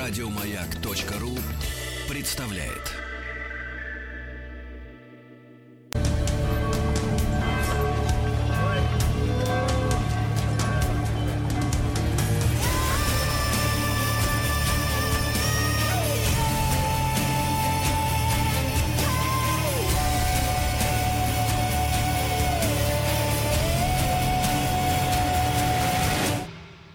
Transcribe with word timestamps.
Радиомаяк.ру 0.00 1.36
представляет. 2.08 2.96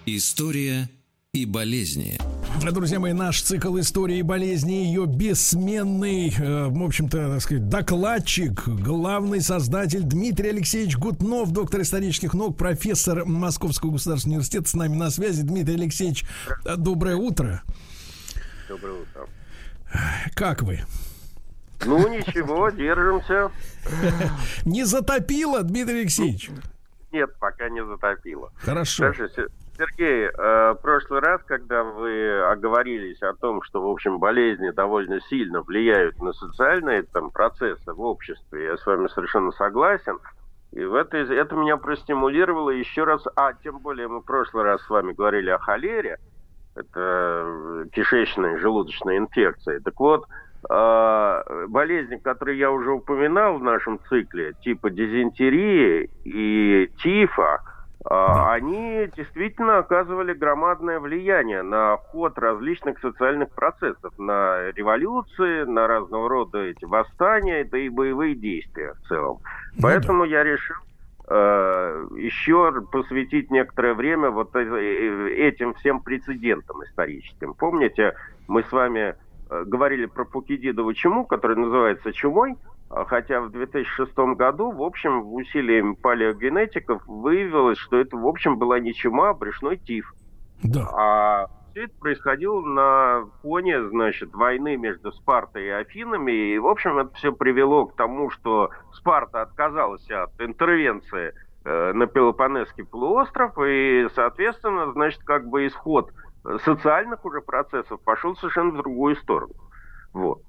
История 0.08 0.90
и 1.34 1.46
болезни. 1.46 2.25
Друзья 2.62 3.00
мои, 3.00 3.14
наш 3.14 3.42
цикл 3.42 3.78
истории 3.80 4.22
болезни, 4.22 4.74
ее 4.74 5.06
бессменный, 5.06 6.30
э, 6.30 6.68
в 6.68 6.84
общем-то, 6.84 7.34
так 7.34 7.42
сказать, 7.42 7.70
докладчик, 7.70 8.68
главный 8.68 9.42
создатель 9.42 10.02
Дмитрий 10.04 10.50
Алексеевич 10.50 10.98
Гутнов, 10.98 11.52
доктор 11.52 11.82
исторических 11.82 12.34
наук, 12.34 12.58
профессор 12.58 13.26
Московского 13.26 13.92
государственного 13.92 14.38
университета, 14.40 14.70
с 14.70 14.74
нами 14.74 14.96
на 14.96 15.10
связи. 15.10 15.44
Дмитрий 15.44 15.76
Алексеевич, 15.76 16.26
э, 16.66 16.76
доброе 16.76 17.16
утро. 17.16 17.62
Доброе 18.68 19.02
утро. 19.02 19.28
Как 20.34 20.64
вы? 20.64 20.82
Ну, 21.86 22.08
ничего, 22.10 22.70
держимся. 22.72 23.52
Не 24.66 24.86
затопило, 24.86 25.62
Дмитрий 25.64 26.02
Алексеевич? 26.02 26.50
Нет, 27.12 27.30
пока 27.40 27.70
не 27.70 27.86
затопило. 27.86 28.52
Хорошо. 28.58 29.14
Слушайте, 29.14 29.48
Сергей, 29.78 30.28
э, 30.28 30.72
в 30.72 30.82
прошлый 30.82 31.20
раз, 31.20 31.42
когда 31.44 31.84
вы 31.84 32.42
оговорились 32.44 33.22
о 33.22 33.34
том, 33.34 33.62
что, 33.62 33.82
в 33.82 33.92
общем, 33.92 34.20
болезни 34.20 34.70
довольно 34.70 35.20
сильно 35.22 35.62
влияют 35.62 36.22
на 36.22 36.32
социальные 36.34 37.04
там, 37.04 37.30
процессы 37.30 37.92
в 37.92 38.02
обществе, 38.02 38.66
я 38.66 38.78
с 38.78 38.86
вами 38.86 39.08
совершенно 39.08 39.52
согласен. 39.52 40.20
И 40.72 40.84
в 40.84 40.96
это, 40.96 41.18
это 41.18 41.56
меня 41.56 41.78
простимулировало 41.78 42.70
еще 42.70 43.04
раз, 43.04 43.24
а 43.36 43.54
тем 43.54 43.80
более 43.80 44.08
мы 44.08 44.20
в 44.22 44.26
прошлый 44.26 44.64
раз 44.64 44.82
с 44.82 44.90
вами 44.90 45.14
говорили 45.14 45.50
о 45.50 45.58
холере, 45.58 46.20
это 46.76 47.86
кишечная 47.92 48.58
желудочная 48.60 49.18
инфекция. 49.18 49.80
Так 49.82 50.00
вот, 50.00 50.26
э, 50.70 51.66
болезни, 51.68 52.16
которые 52.18 52.60
я 52.60 52.72
уже 52.72 52.92
упоминал 52.92 53.58
в 53.58 53.64
нашем 53.64 54.00
цикле, 54.10 54.54
типа 54.62 54.90
дизентерии 54.90 56.10
и 56.24 56.90
тифа, 57.02 57.62
да. 58.10 58.54
они 58.54 59.10
действительно 59.16 59.80
оказывали 59.80 60.34
громадное 60.34 61.00
влияние 61.00 61.64
на 61.64 61.98
ход 61.98 62.38
различных 62.38 63.00
социальных 63.00 63.50
процессов, 63.52 64.14
на 64.18 64.72
революции, 64.72 65.64
на 65.64 65.88
разного 65.88 66.30
рода 66.30 66.60
эти 66.60 66.86
восстания, 66.86 67.64
да 67.64 67.78
и 67.78 67.90
боевые 67.90 68.36
действия 68.36 68.94
в 68.94 69.08
целом. 69.08 69.40
Ну, 69.76 69.82
Поэтому 69.82 70.24
да. 70.24 70.30
я 70.30 70.44
решил 70.44 70.76
э, 71.28 72.08
еще 72.18 72.82
посвятить 72.92 73.50
некоторое 73.50 73.96
время 73.96 74.30
вот 74.30 74.56
этим 74.56 75.74
всем 75.76 76.02
прецедентам 76.02 76.84
историческим. 76.84 77.54
Помните, 77.56 78.14
мы 78.48 78.64
с 78.64 78.72
вами 78.72 79.16
э, 79.50 79.64
говорили 79.66 80.06
про 80.06 80.26
Фукидидову 80.26 80.94
чуму, 80.94 81.26
которая 81.26 81.58
называется 81.58 82.14
чумой, 82.14 82.52
а 82.52 82.75
хотя 82.90 83.42
в 83.42 83.52
2006 83.52 84.16
году, 84.36 84.72
в 84.72 84.82
общем, 84.82 85.34
усилиями 85.34 85.94
палеогенетиков 85.96 87.06
выявилось, 87.08 87.78
что 87.78 87.98
это, 87.98 88.16
в 88.18 88.28
общем, 88.28 88.58
была 88.58 88.80
не 88.80 88.94
чума, 88.94 89.30
а 89.30 89.34
брюшной 89.34 89.78
тиф. 89.78 90.14
Да. 90.64 90.88
А 90.94 91.48
все 91.72 91.86
это 91.86 91.94
происходило 92.00 92.62
на 92.62 93.26
фоне, 93.42 93.90
значит, 93.90 94.34
войны 94.34 94.78
между 94.78 95.12
Спартой 95.12 95.66
и 95.66 95.70
Афинами. 95.70 96.54
И, 96.54 96.58
в 96.58 96.68
общем, 96.68 96.98
это 97.00 97.14
все 97.16 97.34
привело 97.34 97.88
к 97.88 97.96
тому, 97.96 98.30
что 98.30 98.70
Спарта 98.94 99.42
отказалась 99.42 100.10
от 100.10 100.40
интервенции 100.40 101.34
э, 101.66 101.94
на 101.94 102.08
Пелопонесский 102.08 102.86
полуостров. 102.86 103.58
И, 103.60 104.08
соответственно, 104.16 104.92
значит, 104.94 105.22
как 105.24 105.48
бы 105.48 105.68
исход 105.68 106.12
социальных 106.64 107.26
уже 107.26 107.42
процессов 107.42 108.00
пошел 108.02 108.36
совершенно 108.36 108.72
в 108.72 108.78
другую 108.78 109.16
сторону. 109.18 109.54
Вот. 110.14 110.42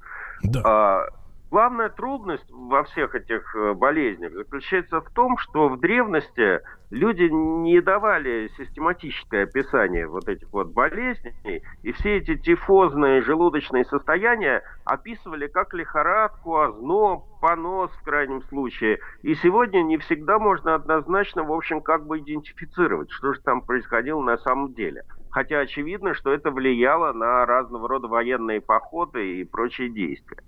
Да. 0.45 0.63
А, 0.65 1.07
Главная 1.49 1.91
трудность 1.91 2.51
во 2.51 2.83
всех 2.83 3.15
этих 3.15 3.55
э, 3.55 3.73
болезнях 3.75 4.33
заключается 4.33 5.01
в 5.01 5.09
том, 5.11 5.39
что 5.39 5.69
в 5.69 5.79
древности 5.79 6.61
люди 6.91 7.23
не 7.23 7.81
давали 7.81 8.51
систематическое 8.57 9.45
описание 9.45 10.09
вот 10.09 10.29
этих 10.29 10.53
вот 10.53 10.73
болезней, 10.73 11.63
и 11.83 11.93
все 11.93 12.17
эти 12.17 12.37
тифозные 12.37 13.23
желудочные 13.23 13.85
состояния 13.85 14.63
описывали 14.85 15.47
как 15.47 15.73
лихорадку, 15.73 16.59
озноб, 16.59 17.27
понос 17.41 17.93
в 17.93 18.03
крайнем 18.03 18.43
случае. 18.45 18.99
И 19.23 19.37
сегодня 19.37 19.83
не 19.83 19.99
всегда 19.99 20.41
можно 20.41 20.75
однозначно, 20.75 21.45
в 21.45 21.53
общем, 21.53 21.81
как 21.81 22.07
бы 22.07 22.19
идентифицировать, 22.19 23.13
что 23.13 23.35
же 23.35 23.41
там 23.41 23.63
происходило 23.63 24.21
на 24.21 24.37
самом 24.39 24.75
деле. 24.75 25.05
Хотя 25.37 25.59
очевидно, 25.59 26.15
что 26.15 26.33
это 26.33 26.51
влияло 26.51 27.13
на 27.13 27.45
разного 27.45 27.87
рода 27.87 28.09
военные 28.09 28.63
походы 28.63 29.35
и 29.35 29.45
прочие 29.45 29.91
действия. 29.91 30.43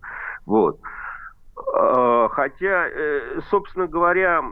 Вот. 0.47 0.81
А, 1.75 2.31
хотя, 2.31 2.89
э, 2.89 3.41
собственно 3.51 3.87
говоря, 3.87 4.45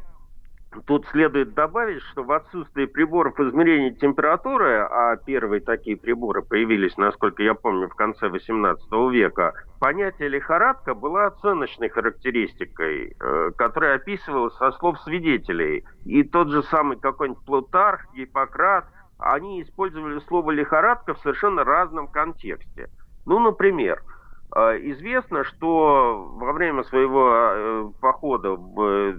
Тут 0.84 1.06
следует 1.06 1.54
добавить, 1.54 2.02
что 2.02 2.22
в 2.22 2.30
отсутствии 2.32 2.84
приборов 2.84 3.41
измерения 3.41 3.92
температуры, 3.92 4.80
а 4.80 5.16
первые 5.16 5.60
такие 5.60 5.96
приборы 5.96 6.42
появились, 6.42 6.98
насколько 6.98 7.42
я 7.42 7.54
помню, 7.54 7.88
в 7.88 7.94
конце 7.94 8.26
XVIII 8.26 9.10
века, 9.10 9.54
понятие 9.80 10.28
лихорадка 10.28 10.94
было 10.94 11.26
оценочной 11.26 11.88
характеристикой, 11.88 13.16
э, 13.19 13.50
которая 13.56 13.96
описывалась 13.96 14.54
со 14.56 14.70
слов 14.72 15.00
свидетелей. 15.00 15.84
И 16.04 16.22
тот 16.25 16.48
же 16.50 16.62
самый 16.64 16.98
какой-нибудь 16.98 17.44
Плутарх, 17.46 18.12
Гиппократ, 18.14 18.84
они 19.19 19.62
использовали 19.62 20.21
слово 20.28 20.50
лихорадка 20.50 21.15
в 21.15 21.19
совершенно 21.21 21.65
разном 21.65 22.09
контексте. 22.09 22.91
Ну, 23.25 23.38
например,– 23.38 24.03
а, 24.53 24.77
известно, 24.77 25.44
что 25.44 26.32
во 26.37 26.53
время 26.53 26.82
своего 26.84 27.31
э, 27.31 27.91
похода 28.00 28.53
в 28.53 29.15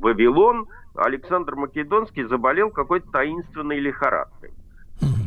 Вавилон 0.00 0.66
Александр 0.94 1.54
Македонский 1.54 2.24
заболел 2.24 2.70
какой-то 2.70 3.10
таинственной 3.10 3.78
лихорадкой. 3.78 4.50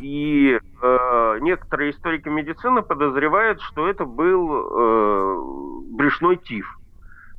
И 0.02 0.60
э, 0.82 1.38
некоторые 1.42 1.92
историки 1.92 2.30
медицины 2.30 2.82
подозревают, 2.82 3.60
что 3.62 3.88
это 3.88 4.06
был 4.06 4.52
э, 4.54 5.42
брюшной 5.96 6.38
тиф. 6.38 6.68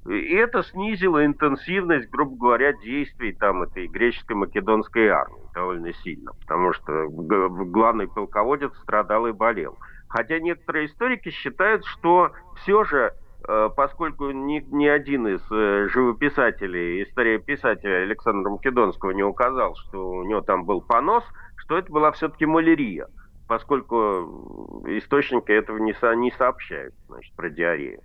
И 0.08 0.34
это 0.34 0.62
снизило 0.62 1.24
интенсивность, 1.24 2.08
грубо 2.10 2.36
говоря, 2.36 2.72
действий 2.72 3.32
там 3.32 3.62
этой 3.62 3.88
греческой 3.88 4.36
македонской 4.36 5.08
армии 5.08 5.42
довольно 5.54 5.92
сильно, 5.94 6.32
потому 6.40 6.72
что 6.72 7.08
главный 7.08 8.06
полководец 8.06 8.72
страдал 8.82 9.26
и 9.26 9.32
болел. 9.32 9.76
Хотя 10.08 10.38
некоторые 10.38 10.86
историки 10.86 11.30
считают, 11.30 11.84
что 11.84 12.30
все 12.62 12.84
же, 12.84 13.14
э, 13.48 13.68
поскольку 13.76 14.30
ни, 14.30 14.60
ни 14.70 14.86
один 14.86 15.26
из 15.26 15.40
э, 15.50 15.88
живописателей, 15.88 17.02
историописателя 17.02 18.02
Александра 18.02 18.50
Македонского 18.50 19.10
не 19.10 19.24
указал, 19.24 19.74
что 19.74 20.08
у 20.08 20.24
него 20.24 20.40
там 20.42 20.64
был 20.64 20.80
понос, 20.82 21.24
что 21.56 21.76
это 21.76 21.90
была 21.90 22.12
все-таки 22.12 22.46
малярия, 22.46 23.08
поскольку 23.48 24.84
источники 24.86 25.50
этого 25.50 25.78
не, 25.78 25.94
со, 25.94 26.14
не 26.14 26.30
сообщают 26.30 26.94
значит, 27.08 27.34
про 27.34 27.50
диарею. 27.50 28.00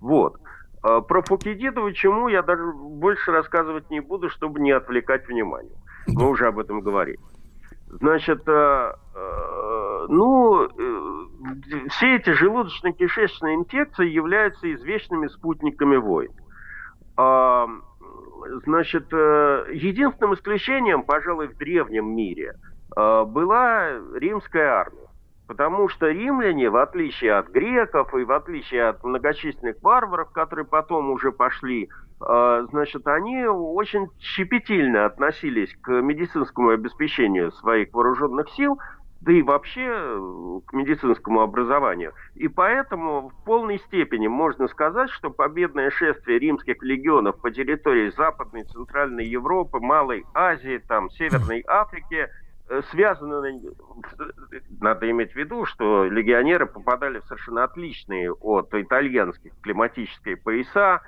Вот. 0.00 0.40
Э, 0.84 1.00
про 1.06 1.22
Фукидидова 1.22 1.92
чему 1.92 2.28
я 2.28 2.42
даже 2.42 2.72
больше 2.72 3.32
рассказывать 3.32 3.90
не 3.90 4.00
буду, 4.00 4.28
чтобы 4.30 4.60
не 4.60 4.70
отвлекать 4.72 5.26
внимание. 5.26 5.76
Мы 6.06 6.28
уже 6.28 6.46
об 6.46 6.58
этом 6.58 6.80
говорили. 6.80 7.18
Значит, 7.88 8.44
ну, 10.08 10.68
все 11.90 12.16
эти 12.16 12.30
желудочно-кишечные 12.30 13.54
инфекции 13.54 14.08
являются 14.08 14.72
извечными 14.72 15.28
спутниками 15.28 15.96
войн. 15.96 16.32
А, 17.16 17.68
значит, 18.64 19.06
э, 19.12 19.66
единственным 19.72 20.34
исключением, 20.34 21.04
пожалуй, 21.04 21.48
в 21.48 21.56
древнем 21.56 22.14
мире 22.14 22.54
э, 22.96 23.24
была 23.24 23.90
римская 24.14 24.80
армия. 24.80 25.03
Потому 25.46 25.88
что 25.88 26.08
римляне, 26.08 26.70
в 26.70 26.76
отличие 26.76 27.34
от 27.34 27.48
греков 27.48 28.14
и 28.14 28.24
в 28.24 28.32
отличие 28.32 28.88
от 28.88 29.04
многочисленных 29.04 29.76
варваров, 29.82 30.30
которые 30.32 30.64
потом 30.64 31.10
уже 31.10 31.32
пошли, 31.32 31.90
э, 32.20 32.66
значит, 32.70 33.06
они 33.06 33.44
очень 33.46 34.08
щепетильно 34.18 35.04
относились 35.04 35.74
к 35.82 35.90
медицинскому 35.90 36.70
обеспечению 36.70 37.52
своих 37.52 37.92
вооруженных 37.92 38.48
сил 38.50 38.78
да 39.24 39.32
и 39.32 39.42
вообще 39.42 39.86
э, 39.86 40.60
к 40.66 40.72
медицинскому 40.74 41.40
образованию. 41.40 42.12
И 42.34 42.48
поэтому 42.48 43.30
в 43.30 43.44
полной 43.44 43.78
степени 43.78 44.26
можно 44.26 44.68
сказать, 44.68 45.10
что 45.10 45.30
победное 45.30 45.90
шествие 45.90 46.38
римских 46.38 46.82
легионов 46.82 47.40
по 47.40 47.50
территории 47.50 48.10
Западной, 48.10 48.64
Центральной 48.64 49.24
Европы, 49.24 49.78
Малой 49.80 50.24
Азии, 50.34 50.82
там, 50.88 51.08
Северной 51.10 51.64
Африки 51.66 52.28
э, 52.68 52.82
связаны, 52.90 53.60
надо 54.80 55.10
иметь 55.10 55.32
в 55.32 55.36
виду, 55.36 55.64
что 55.66 56.04
легионеры 56.04 56.66
попадали 56.66 57.20
в 57.20 57.26
совершенно 57.26 57.64
отличные 57.64 58.32
от 58.32 58.74
итальянских 58.74 59.52
климатические 59.60 60.36
пояса, 60.36 61.02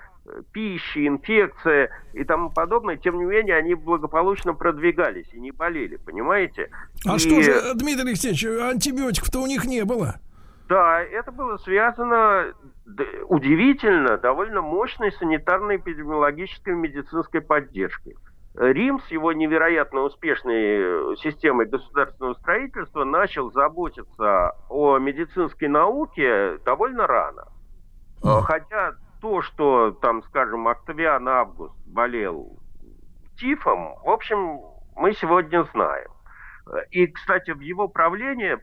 пищи, 0.52 1.06
инфекция 1.06 1.90
и 2.12 2.24
тому 2.24 2.50
подобное, 2.50 2.96
тем 2.96 3.18
не 3.18 3.24
менее, 3.24 3.56
они 3.56 3.74
благополучно 3.74 4.54
продвигались 4.54 5.28
и 5.32 5.40
не 5.40 5.52
болели, 5.52 5.96
понимаете? 5.96 6.70
А 7.06 7.16
и... 7.16 7.18
что 7.18 7.42
же, 7.42 7.74
Дмитрий 7.74 8.08
Алексеевич, 8.08 8.44
антибиотиков-то 8.44 9.40
у 9.40 9.46
них 9.46 9.64
не 9.64 9.84
было? 9.84 10.16
Да, 10.68 11.00
это 11.00 11.30
было 11.30 11.58
связано 11.58 12.52
удивительно, 13.28 14.18
довольно 14.18 14.62
мощной 14.62 15.12
санитарной 15.12 15.76
эпидемиологической 15.76 16.74
медицинской 16.74 17.40
поддержкой. 17.40 18.16
Рим 18.56 19.00
с 19.00 19.08
его 19.10 19.32
невероятно 19.32 20.00
успешной 20.00 20.54
э, 20.54 21.16
системой 21.16 21.66
государственного 21.66 22.34
строительства 22.34 23.04
начал 23.04 23.52
заботиться 23.52 24.52
о 24.70 24.98
медицинской 24.98 25.68
науке 25.68 26.58
довольно 26.64 27.06
рано. 27.06 27.48
Хотя 28.22 28.94
то, 29.20 29.42
что 29.42 29.90
там, 30.00 30.22
скажем, 30.24 30.66
Октавиан 30.68 31.28
Август 31.28 31.74
болел 31.86 32.58
тифом, 33.38 33.94
в 34.02 34.08
общем, 34.08 34.60
мы 34.96 35.12
сегодня 35.12 35.62
знаем. 35.72 36.10
И, 36.90 37.06
кстати, 37.06 37.50
в 37.50 37.60
его 37.60 37.88
правлении 37.88 38.54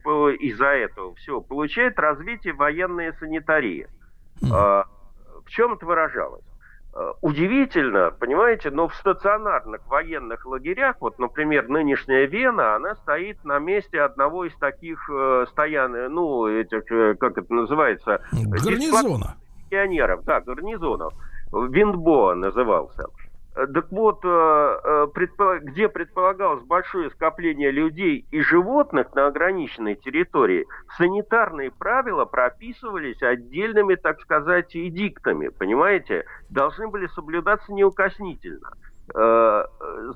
из-за 0.44 0.66
этого 0.66 1.14
всего 1.14 1.40
получает 1.40 1.98
развитие 1.98 2.52
военная 2.52 3.12
санитария. 3.12 3.88
Mm. 4.42 4.84
В 5.46 5.48
чем 5.48 5.74
это 5.74 5.86
выражалось? 5.86 6.44
А, 6.94 7.12
удивительно, 7.20 8.10
понимаете, 8.10 8.70
но 8.70 8.88
в 8.88 8.94
стационарных 8.94 9.86
военных 9.88 10.46
лагерях, 10.46 10.96
вот, 11.00 11.18
например, 11.18 11.68
нынешняя 11.68 12.26
Вена, 12.26 12.76
она 12.76 12.94
стоит 12.96 13.44
на 13.44 13.58
месте 13.58 14.00
одного 14.00 14.44
из 14.44 14.54
таких 14.56 14.98
э, 15.10 15.46
стоян, 15.50 15.92
ну, 16.12 16.46
этих, 16.46 16.90
э, 16.92 17.14
как 17.16 17.36
это 17.36 17.52
называется? 17.52 18.22
Гарнизона 18.32 19.36
пионеров, 19.74 20.24
да, 20.24 20.40
гарнизонов. 20.40 21.12
Виндбоа 21.52 22.34
назывался. 22.34 23.06
Так 23.54 23.92
вот, 23.92 24.18
э, 24.24 24.80
э, 24.84 25.58
где 25.62 25.88
предполагалось 25.88 26.64
большое 26.64 27.10
скопление 27.10 27.70
людей 27.70 28.26
и 28.32 28.40
животных 28.40 29.14
на 29.14 29.26
ограниченной 29.26 29.94
территории, 29.94 30.66
санитарные 30.96 31.70
правила 31.70 32.24
прописывались 32.24 33.22
отдельными, 33.22 33.94
так 33.94 34.20
сказать, 34.20 34.74
эдиктами, 34.74 35.48
понимаете? 35.48 36.24
Должны 36.50 36.88
были 36.88 37.06
соблюдаться 37.06 37.72
неукоснительно. 37.72 38.72
Э, 39.14 39.64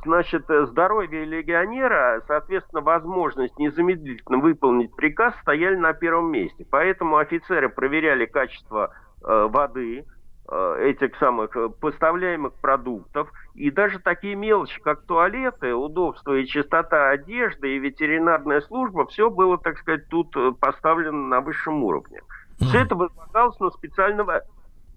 значит, 0.05 0.45
здоровье 0.49 1.25
легионера, 1.25 2.21
соответственно, 2.27 2.83
возможность 2.83 3.57
незамедлительно 3.57 4.39
выполнить 4.39 4.95
приказ 4.97 5.35
стояли 5.43 5.77
на 5.77 5.93
первом 5.93 6.33
месте. 6.33 6.67
Поэтому 6.69 7.19
офицеры 7.19 7.69
проверяли 7.69 8.27
качество 8.27 8.93
Э, 9.25 9.49
воды, 9.51 9.99
э, 9.99 10.05
этих 10.51 11.17
самых 11.19 11.55
э, 11.57 11.69
поставляемых 11.69 12.55
продуктов, 12.55 13.31
и 13.55 13.71
даже 13.71 13.99
такие 13.99 14.35
мелочи, 14.35 14.81
как 14.81 15.03
туалеты, 15.03 15.75
удобство 15.75 16.35
и 16.35 16.47
чистота 16.47 17.11
одежды, 17.11 17.77
и 17.77 17.79
ветеринарная 17.79 18.61
служба, 18.63 19.07
все 19.07 19.31
было, 19.31 19.59
так 19.59 19.79
сказать, 19.79 20.09
тут 20.09 20.35
поставлено 20.59 21.29
на 21.29 21.41
высшем 21.41 21.85
уровне. 21.85 22.23
Все 22.61 22.79
это 22.83 22.95
возлагалось 22.95 23.59
на 23.61 23.71
специального 23.71 24.43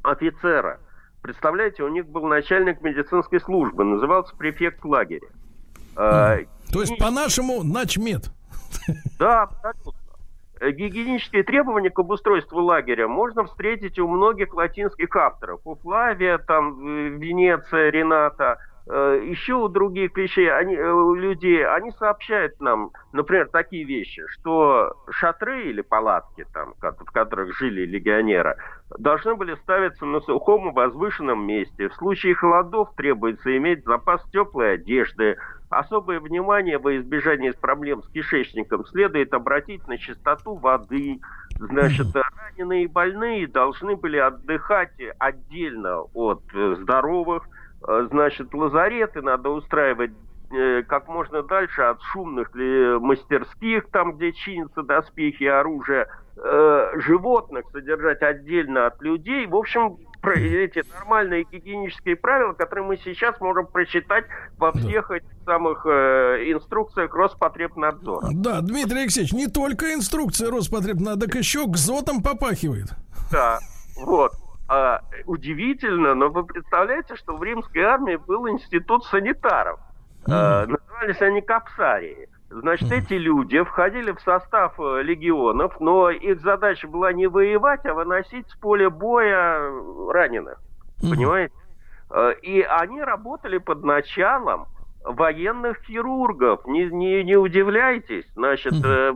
офицера. 0.03 0.79
Представляете, 1.21 1.83
у 1.83 1.89
них 1.89 2.07
был 2.07 2.27
начальник 2.27 2.81
медицинской 2.81 3.39
службы, 3.39 3.83
назывался 3.83 4.35
префект 4.35 4.83
лагеря. 4.83 5.27
То 6.71 6.81
есть, 6.81 6.97
по-нашему, 6.97 7.63
начмед. 7.63 8.31
Да, 9.19 9.43
абсолютно. 9.43 10.00
Э, 10.61 10.71
гигиенические 10.71 11.41
требования 11.43 11.89
к 11.89 11.97
обустройству 11.97 12.61
лагеря 12.61 13.07
можно 13.07 13.45
встретить 13.45 13.97
у 13.97 14.07
многих 14.07 14.53
латинских 14.53 15.15
авторов. 15.15 15.59
У 15.65 15.75
Флавия, 15.75 16.37
там, 16.37 16.87
э, 16.87 17.09
Венеция, 17.17 17.89
Рената, 17.89 18.59
э, 18.85 19.23
еще 19.25 19.55
у 19.55 19.67
других 19.69 20.15
вещей, 20.15 20.51
они, 20.51 20.77
у 20.77 21.15
людей, 21.15 21.65
они 21.65 21.89
сообщают 21.91 22.59
нам, 22.59 22.91
например, 23.11 23.49
такие 23.49 23.85
вещи, 23.85 24.21
что 24.27 24.93
шатры 25.09 25.63
или 25.63 25.81
палатки, 25.81 26.45
там, 26.53 26.75
в 26.79 27.11
которых 27.11 27.57
жили 27.57 27.83
легионеры, 27.83 28.55
должны 28.99 29.33
были 29.33 29.55
ставиться 29.55 30.05
на 30.05 30.19
сухом 30.21 30.69
и 30.69 30.73
возвышенном 30.75 31.43
месте. 31.43 31.89
В 31.89 31.95
случае 31.95 32.35
холодов 32.35 32.93
требуется 32.95 33.57
иметь 33.57 33.83
запас 33.83 34.23
теплой 34.29 34.75
одежды, 34.75 35.37
Особое 35.71 36.19
внимание 36.19 36.77
во 36.77 36.97
избежание 36.97 37.53
проблем 37.53 38.03
с 38.03 38.09
кишечником 38.09 38.85
следует 38.87 39.33
обратить 39.33 39.87
на 39.87 39.97
чистоту 39.97 40.55
воды. 40.55 41.21
Значит, 41.55 42.07
раненые 42.13 42.83
и 42.83 42.87
больные 42.87 43.47
должны 43.47 43.95
были 43.95 44.17
отдыхать 44.17 44.91
отдельно 45.17 46.01
от 46.13 46.41
э, 46.53 46.75
здоровых. 46.81 47.47
Э, 47.87 48.05
значит, 48.11 48.53
лазареты 48.53 49.21
надо 49.21 49.49
устраивать 49.49 50.11
э, 50.51 50.83
как 50.83 51.07
можно 51.07 51.41
дальше 51.41 51.83
от 51.83 52.01
шумных 52.01 52.51
мастерских, 52.53 53.87
там, 53.91 54.17
где 54.17 54.33
чинятся 54.33 54.83
доспехи 54.83 55.43
и 55.43 55.47
оружие, 55.47 56.07
животных 56.95 57.65
содержать 57.71 58.21
отдельно 58.21 58.87
от 58.87 59.01
людей. 59.01 59.45
В 59.47 59.55
общем, 59.55 59.97
эти 60.23 60.83
нормальные 60.93 61.45
гигиенические 61.51 62.15
правила, 62.15 62.53
которые 62.53 62.85
мы 62.85 62.97
сейчас 62.97 63.39
можем 63.39 63.67
прочитать 63.67 64.25
во 64.57 64.71
всех 64.71 65.09
да. 65.09 65.17
этих 65.17 65.29
самых 65.45 65.85
э, 65.85 66.51
инструкциях 66.51 67.13
Роспотребнадзора. 67.13 68.27
Да, 68.31 68.61
Дмитрий 68.61 69.01
Алексеевич, 69.01 69.33
не 69.33 69.47
только 69.47 69.93
инструкция 69.93 70.51
Роспотребнадзора, 70.51 71.27
так 71.27 71.35
еще 71.35 71.67
к 71.67 71.75
зотам 71.75 72.21
попахивает. 72.21 72.89
Да, 73.31 73.59
вот. 73.97 74.33
А, 74.67 75.01
удивительно, 75.25 76.13
но 76.13 76.29
вы 76.29 76.45
представляете, 76.45 77.15
что 77.15 77.35
в 77.35 77.43
римской 77.43 77.81
армии 77.81 78.15
был 78.15 78.47
институт 78.47 79.03
санитаров. 79.05 79.79
Mm. 80.25 80.31
А, 80.31 80.65
назывались 80.67 81.21
они 81.21 81.41
капсарии. 81.41 82.29
Значит, 82.51 82.91
эти 82.91 83.13
люди 83.13 83.61
входили 83.63 84.11
в 84.11 84.19
состав 84.19 84.77
э, 84.77 85.01
легионов, 85.03 85.79
но 85.79 86.09
их 86.09 86.41
задача 86.41 86.85
была 86.87 87.13
не 87.13 87.27
воевать, 87.27 87.85
а 87.85 87.93
выносить 87.93 88.49
с 88.49 88.55
поля 88.55 88.89
боя 88.89 89.71
раненых. 90.09 90.59
Понимаете? 91.01 91.53
Э, 92.09 92.33
и 92.41 92.61
они 92.61 93.01
работали 93.01 93.57
под 93.57 93.85
началом 93.85 94.65
военных 95.03 95.81
хирургов. 95.83 96.67
Не, 96.67 96.87
не, 96.87 97.23
не 97.23 97.37
удивляйтесь. 97.37 98.25
Значит, 98.33 98.73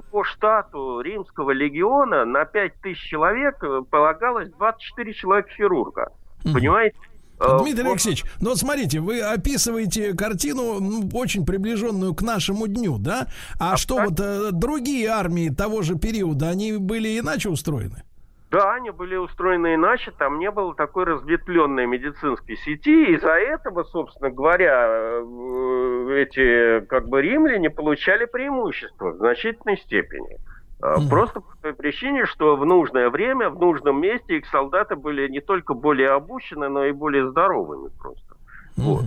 по 0.10 0.24
штату 0.24 1.02
римского 1.02 1.52
легиона 1.52 2.26
на 2.26 2.46
5 2.46 2.74
тысяч 2.82 3.04
человек 3.04 3.64
полагалось 3.92 4.50
24 4.52 5.14
человека 5.14 5.50
хирурга. 5.50 6.12
Понимаете? 6.42 6.98
Э, 7.40 7.60
Дмитрий 7.62 7.88
Алексеевич, 7.88 8.24
ну 8.40 8.50
вот 8.50 8.58
смотрите, 8.58 9.00
вы 9.00 9.22
описываете 9.22 10.14
картину 10.16 10.80
ну, 10.80 11.10
очень 11.14 11.46
приближенную 11.46 12.14
к 12.14 12.22
нашему 12.22 12.68
дню, 12.68 12.98
да? 12.98 13.28
А, 13.60 13.74
а 13.74 13.78
что 13.78 13.96
так? 13.96 14.10
вот 14.10 14.20
э, 14.20 14.50
другие 14.52 15.10
армии 15.10 15.50
того 15.50 15.82
же 15.82 15.96
периода, 15.96 16.50
они 16.50 16.74
были 16.74 17.20
иначе 17.20 17.50
устроены? 17.50 18.04
Да, 18.52 18.76
они 18.76 18.92
были 18.92 19.16
устроены 19.16 19.76
иначе, 19.76 20.12
там 20.18 20.40
не 20.40 20.50
было 20.50 20.74
такой 20.76 21.04
разветвленной 21.04 21.88
медицинской 21.88 22.56
сети, 22.56 23.16
из-за 23.16 23.34
этого, 23.34 23.84
собственно 23.84 24.30
говоря, 24.30 24.88
э, 24.88 26.22
эти 26.22 26.86
как 26.86 27.10
бы 27.10 27.22
римляне 27.22 27.70
получали 27.70 28.26
преимущество 28.26 29.12
в 29.12 29.18
значительной 29.18 29.78
степени. 29.78 30.38
Mm. 30.86 31.10
Просто 31.10 31.42
по 31.42 31.56
той 31.62 31.74
причине, 31.74 32.26
что 32.26 32.56
в 32.56 32.66
нужное 32.66 33.10
время, 33.10 33.50
в 33.50 33.60
нужном 33.60 34.02
месте 34.02 34.38
их 34.38 34.46
солдаты 34.48 34.96
были 34.96 35.28
не 35.28 35.42
только 35.42 35.74
более 35.74 36.12
обучены, 36.12 36.70
но 36.70 36.86
и 36.86 36.92
более 36.92 37.30
здоровыми 37.30 37.90
просто. 37.98 38.36
Mm. 38.78 38.84
Вот. 38.84 39.06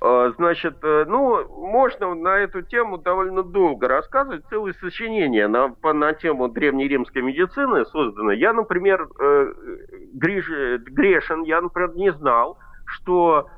А, 0.00 0.30
значит, 0.36 0.76
э, 0.82 1.04
ну, 1.08 1.48
можно 1.48 2.14
на 2.14 2.36
эту 2.38 2.60
тему 2.60 2.98
довольно 2.98 3.42
долго 3.42 3.88
рассказывать. 3.88 4.44
Целое 4.50 4.74
сочинение 4.74 5.48
на, 5.48 5.70
по, 5.70 5.94
на 5.94 6.12
тему 6.12 6.48
древнеримской 6.48 7.22
медицины 7.22 7.86
создано. 7.86 8.32
Я, 8.32 8.52
например, 8.52 9.08
э, 9.18 9.52
греш, 10.12 10.46
грешен, 10.80 11.44
я, 11.44 11.62
например, 11.62 11.94
не 11.94 12.12
знал, 12.12 12.58
что 12.84 13.48
э, 13.48 13.53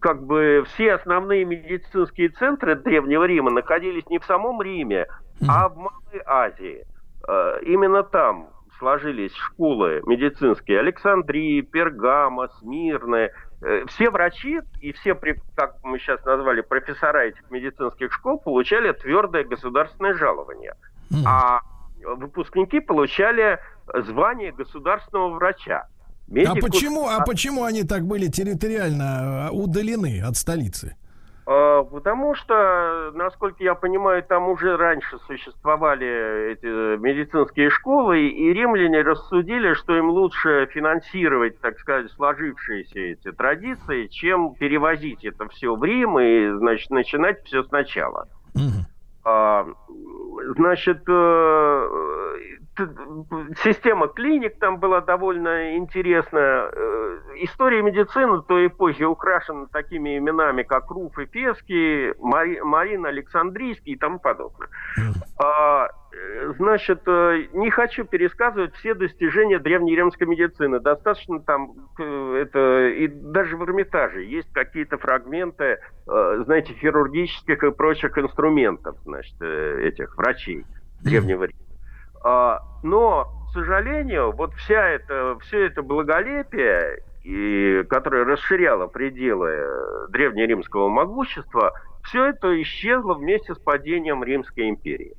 как 0.00 0.24
бы 0.24 0.64
все 0.66 0.94
основные 0.94 1.44
медицинские 1.44 2.30
центры 2.30 2.74
Древнего 2.74 3.24
Рима 3.24 3.52
находились 3.52 4.04
не 4.08 4.18
в 4.18 4.24
самом 4.24 4.60
Риме, 4.60 5.06
а 5.46 5.68
в 5.68 5.76
Малой 5.76 6.22
Азии. 6.26 6.84
Э, 7.26 7.60
именно 7.62 8.02
там 8.02 8.48
сложились 8.78 9.34
школы 9.34 10.02
медицинские 10.06 10.80
Александрии, 10.80 11.60
Пергама, 11.60 12.48
Смирны. 12.58 13.30
Э, 13.62 13.84
все 13.86 14.10
врачи 14.10 14.60
и 14.80 14.92
все, 14.92 15.14
как 15.54 15.76
мы 15.84 15.98
сейчас 15.98 16.24
назвали, 16.24 16.62
профессора 16.62 17.26
этих 17.26 17.48
медицинских 17.50 18.12
школ 18.12 18.38
получали 18.40 18.92
твердое 18.92 19.44
государственное 19.44 20.14
жалование. 20.14 20.74
А 21.26 21.60
выпускники 22.04 22.80
получали 22.80 23.60
звание 23.94 24.52
государственного 24.52 25.30
врача. 25.30 25.86
Медику... 26.26 26.58
А 26.58 26.60
почему, 26.60 27.08
а 27.08 27.20
почему 27.24 27.64
они 27.64 27.84
так 27.84 28.04
были 28.04 28.28
территориально 28.28 29.48
э, 29.48 29.54
удалены 29.54 30.22
от 30.22 30.36
столицы? 30.36 30.96
А, 31.46 31.82
потому 31.84 32.34
что 32.34 33.12
насколько 33.14 33.62
я 33.62 33.74
понимаю, 33.74 34.22
там 34.22 34.48
уже 34.48 34.76
раньше 34.76 35.18
существовали 35.26 36.52
эти 36.52 36.96
медицинские 36.96 37.68
школы, 37.70 38.28
и 38.28 38.52
римляне 38.52 39.02
рассудили, 39.02 39.74
что 39.74 39.96
им 39.96 40.08
лучше 40.10 40.66
финансировать, 40.72 41.60
так 41.60 41.78
сказать, 41.78 42.10
сложившиеся 42.12 42.98
эти 42.98 43.30
традиции, 43.32 44.06
чем 44.06 44.54
перевозить 44.54 45.24
это 45.24 45.48
все 45.48 45.74
в 45.76 45.84
Рим 45.84 46.18
и, 46.18 46.58
значит, 46.58 46.90
начинать 46.90 47.44
все 47.44 47.62
сначала. 47.64 48.28
А, 49.26 49.66
значит, 50.56 51.02
э, 51.08 51.88
система 53.62 54.08
клиник 54.08 54.58
там 54.58 54.78
была 54.78 55.00
довольно 55.00 55.76
интересная. 55.76 56.70
Э, 56.72 57.18
история 57.36 57.82
медицины 57.82 58.42
той 58.42 58.66
эпохи 58.66 59.02
украшена 59.02 59.66
такими 59.72 60.18
именами, 60.18 60.62
как 60.62 60.90
Руф 60.90 61.18
и 61.18 61.26
Пески, 61.26 62.14
Мари, 62.20 62.60
Марина 62.60 63.08
Александрийский 63.08 63.94
и 63.94 63.98
тому 63.98 64.18
подобное. 64.18 64.68
Э, 66.14 66.52
значит, 66.58 67.02
э, 67.06 67.46
не 67.52 67.70
хочу 67.70 68.04
пересказывать 68.04 68.74
все 68.76 68.94
достижения 68.94 69.58
древнеримской 69.58 70.26
медицины. 70.26 70.80
Достаточно 70.80 71.40
там, 71.40 71.72
это, 71.98 72.88
и 72.88 73.08
даже 73.08 73.56
в 73.56 73.64
Эрмитаже 73.64 74.24
есть 74.24 74.52
какие-то 74.52 74.98
фрагменты, 74.98 75.78
знаете, 76.06 76.74
хирургических 76.74 77.62
и 77.62 77.70
прочих 77.70 78.18
инструментов, 78.18 78.96
значит, 79.04 79.40
этих 79.40 80.16
врачей 80.16 80.64
Древнего 81.02 81.44
Рима. 81.44 81.60
А, 82.22 82.60
но, 82.82 83.30
к 83.48 83.52
сожалению, 83.52 84.32
вот 84.32 84.54
вся 84.54 84.88
это, 84.88 85.36
все 85.40 85.66
это 85.66 85.82
благолепие, 85.82 87.02
и, 87.22 87.84
которое 87.88 88.24
расширяло 88.24 88.86
пределы 88.86 90.08
древнеримского 90.10 90.88
могущества, 90.88 91.72
все 92.04 92.26
это 92.26 92.60
исчезло 92.62 93.14
вместе 93.14 93.54
с 93.54 93.58
падением 93.58 94.22
Римской 94.22 94.68
империи. 94.68 95.14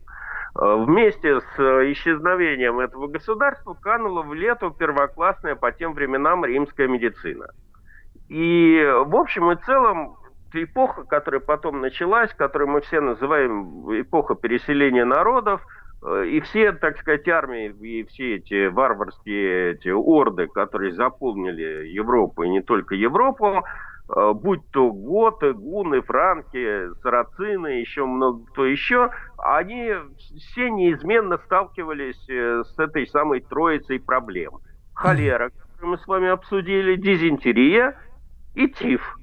А, 0.56 0.76
вместе 0.78 1.40
с 1.40 1.60
исчезновением 1.92 2.80
этого 2.80 3.08
государства 3.08 3.74
канула 3.74 4.22
в 4.22 4.34
лету 4.34 4.72
первоклассная 4.72 5.56
по 5.56 5.72
тем 5.72 5.94
временам 5.94 6.46
римская 6.46 6.88
медицина. 6.88 7.48
И 8.30 8.84
в 9.06 9.16
общем 9.16 9.52
и 9.52 9.56
целом 9.66 10.18
эпоха, 10.54 11.04
которая 11.04 11.42
потом 11.42 11.82
началась, 11.82 12.34
которую 12.34 12.70
мы 12.70 12.82
все 12.82 13.02
называем 13.02 14.02
эпоха 14.02 14.36
переселения 14.36 15.06
народов– 15.06 15.62
Э, 16.06 16.26
и 16.26 16.40
все, 16.42 16.72
так 16.72 16.98
сказать, 17.00 17.28
армии 17.28 17.74
и 17.82 18.04
все 18.04 18.36
эти 18.36 18.68
варварские 18.68 19.74
эти 19.74 19.90
орды, 19.90 20.48
которые 20.48 20.94
заполнили 20.94 21.88
Европу 21.88 22.44
и 22.44 22.50
не 22.50 22.62
только 22.62 22.96
Европу, 22.96 23.48
э, 23.48 23.62
будь 24.08 24.62
то 24.72 24.92
готы, 24.92 25.54
гуны, 25.54 26.02
франки, 26.02 26.94
сарацины, 27.02 27.80
еще 27.80 28.06
много 28.06 28.46
кто 28.52 28.66
еще, 28.66 29.10
они 29.38 29.94
все 30.38 30.70
неизменно 30.70 31.38
сталкивались 31.46 32.30
э, 32.30 32.64
с 32.64 32.80
этой 32.80 33.08
самой 33.08 33.42
троицей 33.42 34.00
проблем. 34.00 34.60
Холера, 34.94 35.50
которую 35.50 35.92
мы 35.92 35.98
с 35.98 36.08
вами 36.08 36.30
обсудили, 36.30 36.96
дизентерия 36.96 38.00
и 38.54 38.68
тиф. 38.68 39.18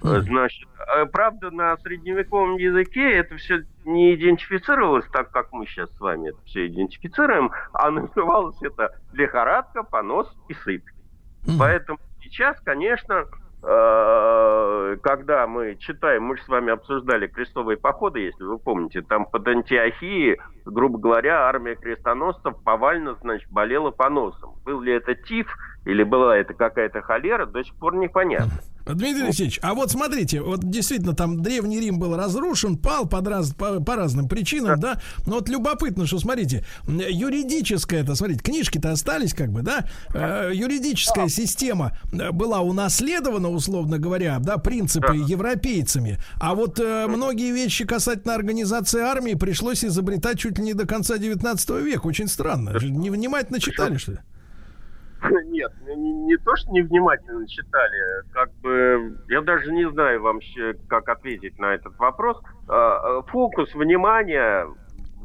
Значит, 0.00 0.68
а, 0.78 1.06
правда, 1.06 1.50
на 1.50 1.76
средневековом 1.78 2.56
языке 2.56 3.14
это 3.14 3.36
все 3.36 3.64
не 3.84 4.14
идентифицировалось 4.14 5.06
так, 5.12 5.32
как 5.32 5.52
мы 5.52 5.66
сейчас 5.66 5.90
с 5.96 6.00
вами 6.00 6.28
это 6.28 6.38
все 6.44 6.68
идентифицируем, 6.68 7.50
а 7.72 7.90
называлось 7.90 8.62
это 8.62 8.96
лихорадка, 9.12 9.82
понос 9.82 10.32
и 10.48 10.54
сыпь. 10.54 10.86
Поэтому 11.58 11.98
сейчас, 12.20 12.60
конечно, 12.60 13.26
когда 13.60 15.46
мы 15.46 15.76
читаем, 15.76 16.24
мы 16.24 16.36
же 16.36 16.42
с 16.44 16.48
вами 16.48 16.72
обсуждали 16.72 17.26
крестовые 17.26 17.76
походы, 17.76 18.20
если 18.20 18.44
вы 18.44 18.58
помните, 18.58 19.02
там 19.02 19.26
под 19.26 19.48
Антиохией, 19.48 20.40
грубо 20.64 20.98
говоря, 20.98 21.48
армия 21.48 21.74
крестоносцев 21.74 22.54
повально, 22.62 23.14
значит, 23.16 23.50
болела 23.50 23.90
поносом. 23.90 24.54
Был 24.64 24.80
ли 24.80 24.92
это 24.92 25.14
тиф 25.14 25.52
или 25.84 26.02
была 26.04 26.36
это 26.36 26.54
какая-то 26.54 27.02
холера, 27.02 27.46
до 27.46 27.64
сих 27.64 27.74
пор 27.74 27.96
непонятно. 27.96 28.60
Дмитрий 28.94 29.24
Алексеевич, 29.24 29.58
а 29.62 29.74
вот 29.74 29.90
смотрите, 29.90 30.40
вот 30.40 30.68
действительно 30.68 31.14
там 31.14 31.42
Древний 31.42 31.80
Рим 31.80 31.98
был 31.98 32.16
разрушен, 32.16 32.76
пал 32.76 33.06
под 33.06 33.26
раз, 33.26 33.52
по, 33.52 33.80
по 33.80 33.96
разным 33.96 34.28
причинам, 34.28 34.80
да. 34.80 34.94
да, 34.94 35.00
но 35.26 35.36
вот 35.36 35.48
любопытно, 35.48 36.06
что, 36.06 36.18
смотрите, 36.18 36.64
юридическая 36.86 38.02
это, 38.02 38.14
смотрите, 38.14 38.42
книжки-то 38.42 38.92
остались 38.92 39.34
как 39.34 39.50
бы, 39.50 39.62
да, 39.62 39.86
э, 40.14 40.52
юридическая 40.54 41.24
да. 41.24 41.30
система 41.30 41.98
э, 42.12 42.30
была 42.30 42.60
унаследована, 42.60 43.50
условно 43.50 43.98
говоря, 43.98 44.38
да, 44.38 44.56
принципы 44.56 45.08
да. 45.08 45.14
европейцами, 45.14 46.18
а 46.40 46.54
вот 46.54 46.80
э, 46.80 47.06
многие 47.08 47.52
вещи 47.52 47.84
касательно 47.84 48.34
организации 48.34 49.00
армии 49.00 49.34
пришлось 49.34 49.84
изобретать 49.84 50.38
чуть 50.38 50.58
ли 50.58 50.64
не 50.64 50.74
до 50.74 50.86
конца 50.86 51.18
19 51.18 51.70
века, 51.82 52.06
очень 52.06 52.28
странно, 52.28 52.70
невнимательно 52.80 53.60
читали, 53.60 53.96
что 53.96 54.12
ли? 54.12 54.18
Нет, 55.46 55.72
не, 55.86 56.12
не 56.12 56.36
то, 56.36 56.54
что 56.56 56.70
невнимательно 56.70 57.46
читали, 57.48 58.22
как 58.32 58.52
бы 58.62 59.16
я 59.28 59.40
даже 59.40 59.72
не 59.72 59.88
знаю 59.90 60.22
вам, 60.22 60.40
как 60.88 61.08
ответить 61.08 61.58
на 61.58 61.74
этот 61.74 61.96
вопрос. 61.98 62.40
А, 62.68 63.18
а, 63.18 63.22
фокус 63.22 63.74
внимания 63.74 64.66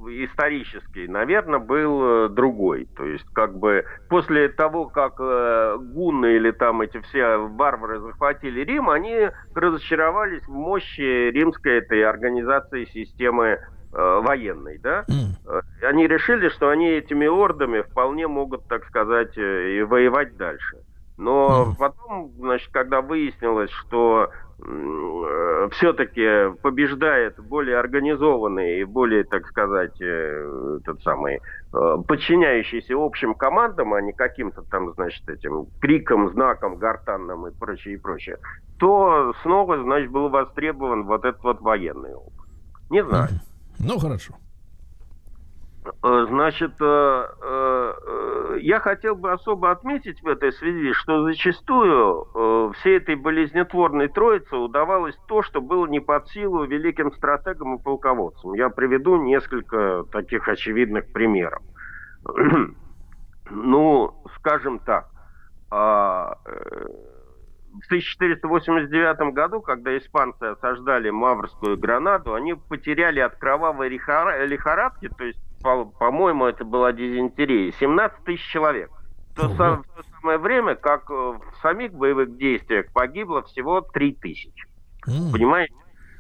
исторический, 0.06 1.08
наверное, 1.08 1.60
был 1.60 2.26
э, 2.26 2.30
другой. 2.30 2.88
То 2.98 3.06
есть, 3.06 3.26
как 3.34 3.58
бы 3.58 3.86
после 4.10 4.50
того, 4.50 4.88
как 4.88 5.16
э, 5.20 5.78
гунны 5.80 6.36
или 6.36 6.52
там 6.52 6.82
эти 6.82 7.00
все 7.02 7.38
варвары 7.38 8.00
захватили 8.00 8.66
Рим, 8.66 8.90
они 8.90 9.30
разочаровались 9.56 10.44
в 10.44 10.52
мощи 10.52 11.32
римской 11.32 11.78
этой 11.78 12.04
организации 12.04 12.86
системы 12.86 13.60
военной, 13.94 14.80
да, 14.80 15.06
mm. 15.08 15.62
они 15.84 16.08
решили, 16.08 16.50
что 16.50 16.70
они 16.70 16.90
этими 16.90 17.28
ордами 17.28 17.82
вполне 17.82 18.28
могут, 18.28 18.68
так 18.68 18.86
сказать, 18.86 19.38
э, 19.38 19.78
и 19.78 19.84
воевать 19.84 20.36
дальше. 20.38 20.78
Но 21.18 21.68
mm. 21.68 21.78
потом, 21.78 22.32
значит, 22.38 22.70
когда 22.72 23.02
выяснилось, 23.02 23.70
что 23.70 24.32
э, 24.60 25.70
все-таки 25.74 26.56
побеждает 26.62 27.40
более 27.40 27.78
организованный 27.78 28.80
и 28.80 28.84
более, 28.84 29.24
так 29.24 29.46
сказать, 29.48 30.02
э, 30.02 30.80
тот 30.84 31.02
самый 31.04 31.36
э, 31.36 31.98
подчиняющийся 32.08 32.96
общим 32.98 33.36
командам, 33.36 33.94
а 33.94 34.02
не 34.02 34.12
каким-то 34.12 34.64
там, 34.64 34.92
значит, 34.94 35.28
этим 35.30 35.68
криком, 35.80 36.32
знаком, 36.32 36.78
гортанным 36.78 37.48
и 37.48 37.52
прочее, 37.52 37.94
и 37.94 37.98
прочее, 37.98 38.38
то 38.80 39.34
снова, 39.44 39.84
значит, 39.84 40.10
был 40.10 40.30
востребован 40.30 41.04
вот 41.04 41.26
этот 41.26 41.44
вот 41.44 41.62
военный 41.62 42.16
опыт. 42.16 42.50
Не 42.90 43.04
знаю. 43.04 43.30
Mm. 43.30 43.53
Ну, 43.86 44.00
хорошо. 44.00 44.34
Э, 46.02 46.26
значит, 46.30 46.74
э, 46.80 47.28
э, 47.42 48.58
я 48.62 48.80
хотел 48.80 49.16
бы 49.16 49.32
особо 49.32 49.72
отметить 49.72 50.22
в 50.22 50.28
этой 50.28 50.54
связи, 50.54 50.94
что 50.94 51.24
зачастую 51.24 52.74
всей 52.76 52.98
этой 52.98 53.16
болезнетворной 53.16 54.08
троице 54.08 54.56
удавалось 54.56 55.18
то, 55.28 55.42
что 55.42 55.62
было 55.62 55.86
не 55.88 56.00
под 56.00 56.28
силу 56.30 56.64
великим 56.66 57.12
стратегам 57.14 57.76
и 57.76 57.82
полководцам. 57.82 58.54
Я 58.54 58.70
приведу 58.70 59.18
несколько 59.18 60.06
таких 60.12 60.48
очевидных 60.48 61.12
примеров. 61.12 61.62
ну, 63.50 64.14
скажем 64.38 64.80
так, 64.80 65.10
а, 65.70 66.38
в 67.84 67.86
1489 67.88 69.34
году, 69.34 69.62
когда 69.62 69.98
испанцы 69.98 70.44
осаждали 70.44 71.10
Маврскую 71.10 71.78
Гранаду, 71.78 72.34
они 72.34 72.54
потеряли 72.54 73.20
от 73.20 73.36
кровавой 73.36 73.90
лихорадки, 73.90 75.10
то 75.10 75.26
есть, 75.26 75.40
по-моему, 75.62 76.46
это 76.46 76.64
была 76.64 76.94
дизентерия, 76.94 77.74
17 77.74 78.24
тысяч 78.24 78.46
человек. 78.50 78.90
То, 79.36 79.50
сам, 79.56 79.84
в 79.84 79.88
то 79.88 80.04
самое 80.22 80.38
время, 80.38 80.76
как 80.76 81.10
э, 81.10 81.14
в 81.14 81.42
самих 81.62 81.92
боевых 81.94 82.38
действиях 82.38 82.94
погибло 82.94 83.42
всего 83.42 83.82
3 83.82 84.14
тысячи. 84.14 84.68
Понимаете? 85.06 85.74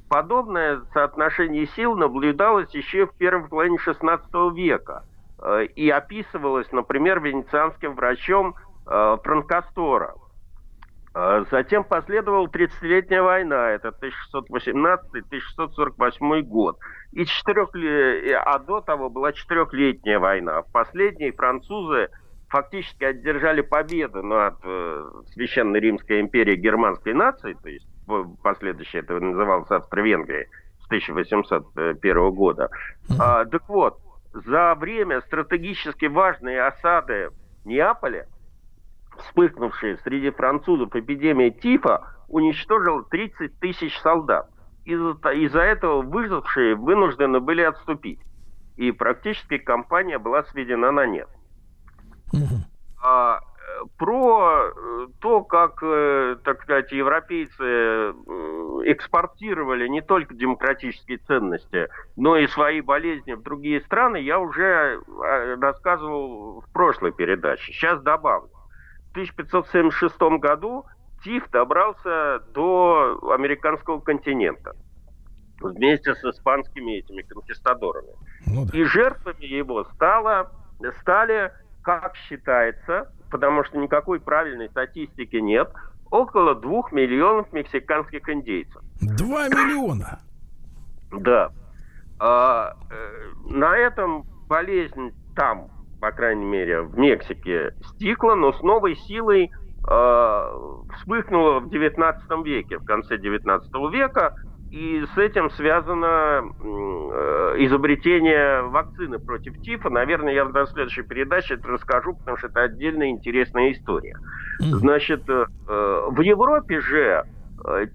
Подобное 0.10 0.82
соотношение 0.94 1.68
сил 1.68 1.96
наблюдалось 1.96 2.74
еще 2.74 3.06
в 3.06 3.16
первой 3.16 3.48
половине 3.48 3.78
16 3.78 4.28
века 4.56 5.06
э, 5.40 5.66
и 5.76 5.90
описывалось, 5.90 6.72
например, 6.72 7.22
венецианским 7.22 7.96
врачом 7.96 8.56
э, 8.88 9.18
Франкастора. 9.24 10.16
А 10.16 10.23
затем 11.52 11.84
последовала 11.84 12.48
30-летняя 12.48 13.22
война, 13.22 13.70
это 13.70 13.94
1618-1648 14.34 16.42
год. 16.42 16.80
И 17.12 17.26
четырех... 17.26 17.70
А 18.46 18.60
до 18.60 18.82
того 18.82 19.10
была 19.10 19.32
четырехлетняя 19.32 20.20
война. 20.20 20.64
В 20.64 20.72
последней 20.72 21.32
французы 21.32 22.10
фактически 22.50 23.04
одержали 23.04 23.62
победу 23.62 24.24
над 24.24 24.56
э, 24.64 25.10
Священной 25.34 25.80
Римской 25.80 26.22
империей 26.22 26.58
германской 26.58 27.14
нации, 27.14 27.56
то 27.62 27.70
есть 27.70 27.88
последующее 28.44 29.02
это 29.02 29.20
называлось 29.20 29.72
Австро-Венгрией 29.72 30.48
с 30.82 30.86
1801 30.86 32.32
года. 32.32 32.70
А, 33.20 33.46
так 33.46 33.68
вот, 33.70 33.98
за 34.34 34.76
время 34.76 35.22
стратегически 35.22 36.06
важной 36.06 36.60
осады 36.60 37.30
Неаполя 37.66 38.28
вспыхнувшая 39.18 39.98
среди 40.04 40.32
французов 40.32 40.96
эпидемия 40.96 41.52
тифа 41.52 42.08
уничтожила 42.28 43.04
30 43.04 43.60
тысяч 43.60 43.98
солдат. 44.00 44.50
из-за 44.86 45.30
из 45.30 45.56
этого 45.56 46.02
выжившие 46.02 46.76
вынуждены 46.76 47.40
были 47.40 47.62
отступить. 47.62 48.20
И 48.76 48.92
практически 48.92 49.58
компания 49.58 50.18
была 50.18 50.44
сведена 50.44 50.92
на 50.92 51.06
нет. 51.06 51.30
А, 53.06 53.40
э, 53.40 53.86
про 53.98 54.72
э, 54.72 55.08
то, 55.20 55.44
как, 55.44 55.84
э, 55.84 56.38
так 56.46 56.64
сказать, 56.64 56.90
европейцы 56.94 58.14
экспортировали 58.86 59.90
не 59.90 60.02
только 60.02 60.34
демократические 60.34 61.18
ценности, 61.18 61.90
но 62.16 62.38
и 62.38 62.48
свои 62.48 62.80
болезни 62.80 63.34
в 63.34 63.44
другие 63.44 63.82
страны, 63.82 64.18
я 64.18 64.40
уже 64.40 65.02
рассказывал 65.60 66.62
в 66.62 66.72
прошлой 66.72 67.12
передаче. 67.12 67.74
Сейчас 67.74 68.02
добавлю. 68.02 68.53
В 69.14 69.16
1576 69.16 70.20
году 70.40 70.86
Тиф 71.24 71.48
добрался 71.52 72.40
до 72.54 73.20
американского 73.32 74.00
континента 74.00 74.76
вместе 75.62 76.16
с 76.16 76.24
испанскими 76.24 76.94
этими 76.94 77.22
конкистадорами. 77.22 78.14
Ну, 78.48 78.66
да. 78.66 78.76
И 78.76 78.84
жертвами 78.86 79.46
его 79.46 79.84
стало, 79.94 80.52
стали, 81.00 81.52
как 81.84 82.16
считается, 82.28 83.14
потому 83.30 83.64
что 83.64 83.78
никакой 83.78 84.20
правильной 84.20 84.70
статистики 84.70 85.36
нет, 85.36 85.72
около 86.10 86.56
двух 86.56 86.92
миллионов 86.92 87.54
мексиканских 87.54 88.28
индейцев. 88.28 88.82
Два 89.00 89.48
миллиона? 89.48 90.20
Да. 91.12 91.52
А, 92.20 92.76
э, 92.90 93.32
на 93.52 93.78
этом 93.78 94.24
болезнь 94.48 95.12
там, 95.36 95.70
по 96.04 96.12
крайней 96.12 96.46
мере, 96.46 96.82
в 96.82 96.98
Мексике 96.98 97.74
стихла, 97.96 98.36
но 98.36 98.52
с 98.52 98.62
новой 98.62 98.96
силой 98.96 99.50
Э, 99.86 100.50
вспыхнуло 100.98 101.60
в 101.60 101.68
XIX 101.68 102.44
веке, 102.46 102.78
в 102.78 102.86
конце 102.86 103.18
XIX 103.18 103.92
века, 103.92 104.36
и 104.72 105.04
с 105.14 105.18
этим 105.18 105.50
связано 105.52 106.42
э, 106.42 107.56
изобретение 107.66 108.62
вакцины 108.62 109.20
против 109.20 109.60
тифа. 109.62 109.90
Наверное, 109.90 110.34
я 110.34 110.46
в 110.46 110.68
следующей 110.68 111.02
передаче 111.02 111.56
это 111.56 111.68
расскажу, 111.68 112.16
потому 112.16 112.38
что 112.38 112.48
это 112.48 112.62
отдельная 112.62 113.10
интересная 113.10 113.74
история. 113.74 114.18
Значит, 114.60 115.30
э, 115.30 115.46
в 115.68 116.22
Европе 116.22 116.80
же 116.80 117.26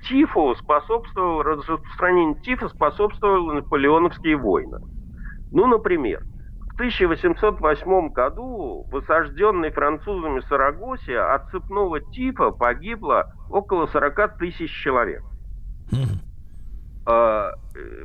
тифу 0.09 0.55
способствовал, 0.55 1.43
распространению 1.43 2.37
тифа 2.43 2.69
способствовали 2.69 3.57
наполеоновские 3.57 4.37
войны. 4.37 4.79
Ну, 5.53 5.67
например, 5.67 6.23
1808 6.79 8.11
году 8.11 8.87
в 8.89 8.97
осажденной 8.97 9.71
французами 9.73 10.39
Сарагосе 10.49 11.19
от 11.19 11.51
цепного 11.51 12.01
типа 12.01 12.53
погибло 12.53 13.33
около 13.51 13.87
40 13.87 14.39
тысяч 14.39 14.71
человек. 14.71 15.25
А, 17.05 17.55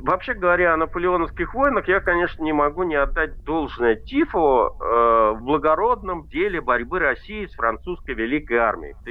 вообще 0.00 0.34
говоря, 0.34 0.74
о 0.74 0.76
наполеоновских 0.76 1.54
войнах 1.54 1.86
я, 1.86 2.00
конечно, 2.00 2.42
не 2.42 2.52
могу 2.52 2.82
не 2.82 2.96
отдать 2.96 3.44
должное 3.44 3.96
Тифу 3.96 4.38
э, 4.80 5.34
в 5.36 5.40
благородном 5.42 6.26
деле 6.28 6.60
борьбы 6.60 6.98
России 6.98 7.46
с 7.46 7.54
французской 7.54 8.14
Великой 8.14 8.56
армией 8.56 8.94
в 8.94 9.04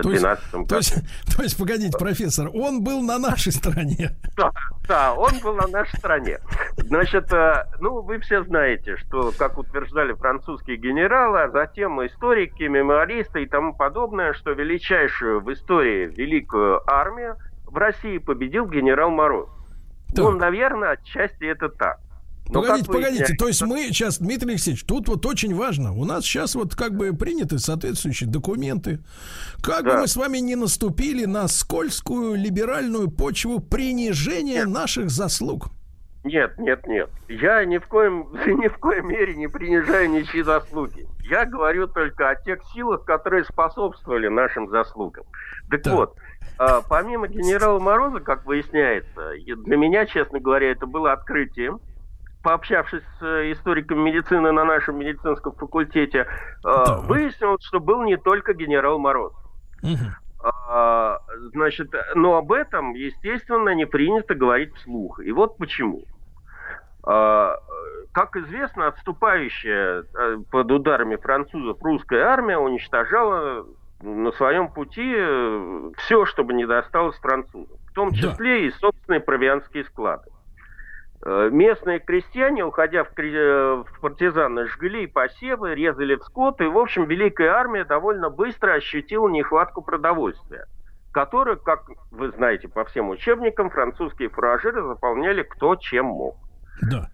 1812 0.00 0.52
году. 0.52 0.66
То 0.66 0.76
есть, 0.76 0.94
то 1.36 1.42
есть, 1.42 1.58
погодите, 1.58 1.96
профессор, 1.96 2.50
он 2.52 2.82
был 2.82 3.02
на 3.02 3.18
нашей 3.18 3.52
стороне. 3.52 4.10
Да, 4.36 4.50
да, 4.88 5.14
он 5.14 5.32
был 5.42 5.54
на 5.54 5.68
нашей 5.68 5.96
стороне. 5.96 6.40
Значит, 6.76 7.32
э, 7.32 7.66
ну, 7.78 8.00
вы 8.00 8.18
все 8.18 8.42
знаете, 8.42 8.96
что, 8.96 9.32
как 9.38 9.58
утверждали 9.58 10.12
французские 10.12 10.76
генералы, 10.76 11.42
а 11.42 11.50
затем 11.50 12.04
историки, 12.04 12.64
мемуаристы 12.64 13.44
и 13.44 13.46
тому 13.46 13.74
подобное, 13.74 14.32
что 14.32 14.50
величайшую 14.50 15.40
в 15.40 15.52
истории 15.52 16.06
великую 16.06 16.82
армию 16.90 17.36
в 17.66 17.76
России 17.76 18.18
победил 18.18 18.66
генерал 18.66 19.10
Мороз. 19.10 19.48
Так. 20.08 20.24
Ну, 20.24 20.32
наверное, 20.32 20.90
отчасти 20.92 21.44
это 21.44 21.68
так. 21.68 21.98
Но 22.48 22.60
погодите, 22.60 22.92
погодите, 22.92 23.34
то 23.38 23.48
есть 23.48 23.62
мы 23.62 23.84
сейчас, 23.84 24.18
Дмитрий 24.18 24.50
Алексеевич, 24.50 24.84
тут 24.84 25.08
вот 25.08 25.24
очень 25.24 25.54
важно, 25.54 25.92
у 25.92 26.04
нас 26.04 26.24
сейчас 26.24 26.54
вот 26.54 26.74
как 26.74 26.94
бы 26.94 27.12
приняты 27.14 27.58
соответствующие 27.58 28.28
документы. 28.28 29.00
Как 29.62 29.84
да. 29.84 29.94
бы 29.94 30.00
мы 30.02 30.06
с 30.06 30.16
вами 30.16 30.38
не 30.38 30.54
наступили 30.54 31.24
на 31.24 31.48
скользкую 31.48 32.34
либеральную 32.34 33.10
почву 33.10 33.60
принижения 33.60 34.64
нет. 34.64 34.68
наших 34.68 35.10
заслуг. 35.10 35.70
Нет, 36.24 36.58
нет, 36.58 36.86
нет. 36.86 37.10
Я 37.28 37.64
ни 37.64 37.78
в 37.78 37.86
коем, 37.86 38.28
ни 38.46 38.68
в 38.68 38.78
коем 38.78 39.08
мере 39.08 39.34
не 39.34 39.46
принижаю 39.46 40.10
ничьи 40.10 40.42
заслуги. 40.42 41.06
Я 41.20 41.46
говорю 41.46 41.86
только 41.86 42.30
о 42.30 42.34
тех 42.34 42.60
силах, 42.74 43.04
которые 43.04 43.44
способствовали 43.44 44.28
нашим 44.28 44.68
заслугам. 44.68 45.24
Так 45.70 45.82
да. 45.82 45.94
вот, 45.94 46.16
а, 46.58 46.80
помимо 46.82 47.28
генерала 47.28 47.78
Мороза, 47.78 48.20
как 48.20 48.44
выясняется, 48.46 49.32
для 49.36 49.76
меня, 49.76 50.06
честно 50.06 50.40
говоря, 50.40 50.70
это 50.70 50.86
было 50.86 51.12
открытием. 51.12 51.80
Пообщавшись 52.44 53.02
с 53.18 53.22
э, 53.22 53.52
историком 53.52 53.98
медицины 54.00 54.52
на 54.52 54.64
нашем 54.64 54.98
медицинском 54.98 55.52
факультете, 55.54 56.26
а, 56.62 56.84
да. 56.84 56.96
выяснилось, 56.98 57.64
что 57.64 57.80
был 57.80 58.02
не 58.02 58.16
только 58.16 58.54
генерал 58.54 58.98
Мороз. 58.98 59.32
Угу. 59.82 60.50
Значит, 61.54 61.90
но 62.14 62.36
об 62.36 62.52
этом, 62.52 62.92
естественно, 62.92 63.70
не 63.70 63.86
принято 63.86 64.34
говорить 64.34 64.74
вслух. 64.74 65.18
И 65.20 65.32
вот 65.32 65.56
почему. 65.56 66.04
Как 68.14 68.36
известно, 68.36 68.86
отступающая 68.86 70.04
э, 70.04 70.36
под 70.48 70.70
ударами 70.70 71.16
французов 71.16 71.82
русская 71.82 72.22
армия 72.22 72.56
уничтожала 72.56 73.66
на 74.00 74.30
своем 74.32 74.68
пути 74.68 75.12
э, 75.16 75.90
все, 75.96 76.24
чтобы 76.24 76.54
не 76.54 76.64
досталось 76.64 77.16
французам, 77.16 77.76
в 77.90 77.92
том 77.92 78.12
числе 78.12 78.60
да. 78.60 78.66
и 78.66 78.70
собственные 78.70 79.18
провианские 79.18 79.82
склады. 79.84 80.30
Э, 81.26 81.48
местные 81.50 82.00
крестьяне, 82.00 82.64
уходя 82.64 83.04
в, 83.04 83.18
э, 83.18 83.82
в 83.82 84.00
партизаны, 84.02 84.66
жгли 84.66 85.06
посевы, 85.06 85.74
резали 85.74 86.16
скот, 86.16 86.60
и, 86.60 86.66
в 86.66 86.76
общем, 86.76 87.06
Великая 87.06 87.48
Армия 87.48 87.84
довольно 87.84 88.28
быстро 88.28 88.74
ощутила 88.74 89.30
нехватку 89.30 89.80
продовольствия, 89.80 90.66
которую, 91.12 91.58
как 91.58 91.84
вы 92.10 92.30
знаете 92.32 92.68
по 92.68 92.84
всем 92.84 93.08
учебникам, 93.08 93.70
французские 93.70 94.28
фуражиры 94.28 94.82
заполняли 94.82 95.42
кто 95.42 95.76
чем 95.76 96.06
мог. 96.06 96.36
Да. 96.82 97.08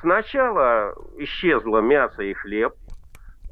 Сначала 0.00 0.94
исчезло 1.16 1.78
мясо 1.78 2.22
и 2.22 2.34
хлеб, 2.34 2.74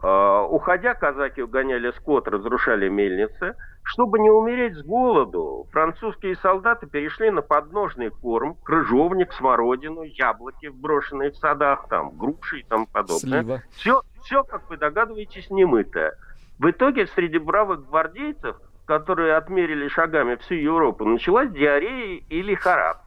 а, 0.02 0.42
уходя, 0.42 0.92
казаки 0.92 1.40
угоняли 1.40 1.92
скот, 1.92 2.28
разрушали 2.28 2.90
мельницы. 2.90 3.54
Чтобы 3.84 4.20
не 4.20 4.30
умереть 4.30 4.76
с 4.76 4.82
голоду, 4.82 5.66
французские 5.72 6.36
солдаты 6.36 6.86
перешли 6.86 7.30
на 7.30 7.42
подножный 7.42 8.10
корм, 8.10 8.54
крыжовник, 8.62 9.32
смородину, 9.32 10.02
яблоки, 10.02 10.66
брошенные 10.66 11.30
в 11.32 11.36
садах, 11.36 11.88
там, 11.88 12.16
груши 12.16 12.60
и 12.60 12.62
тому 12.62 12.86
подобное. 12.86 13.62
Все, 13.72 14.02
все, 14.24 14.44
как 14.44 14.70
вы 14.70 14.76
догадываетесь, 14.76 15.50
немытое. 15.50 16.14
В 16.58 16.70
итоге 16.70 17.06
среди 17.08 17.38
бравых 17.38 17.86
гвардейцев, 17.88 18.56
которые 18.86 19.36
отмерили 19.36 19.88
шагами 19.88 20.36
всю 20.36 20.54
Европу, 20.54 21.04
началась 21.04 21.50
диарея 21.50 22.22
и 22.28 22.42
лихорадка. 22.42 23.02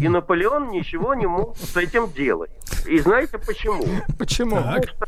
И 0.00 0.08
Наполеон 0.08 0.70
ничего 0.70 1.14
не 1.14 1.26
мог 1.26 1.56
с 1.56 1.76
этим 1.76 2.10
делать. 2.12 2.50
И 2.86 2.98
знаете 2.98 3.38
почему? 3.38 3.84
Почему? 4.18 4.56
Потому 4.56 4.82
что 4.84 5.06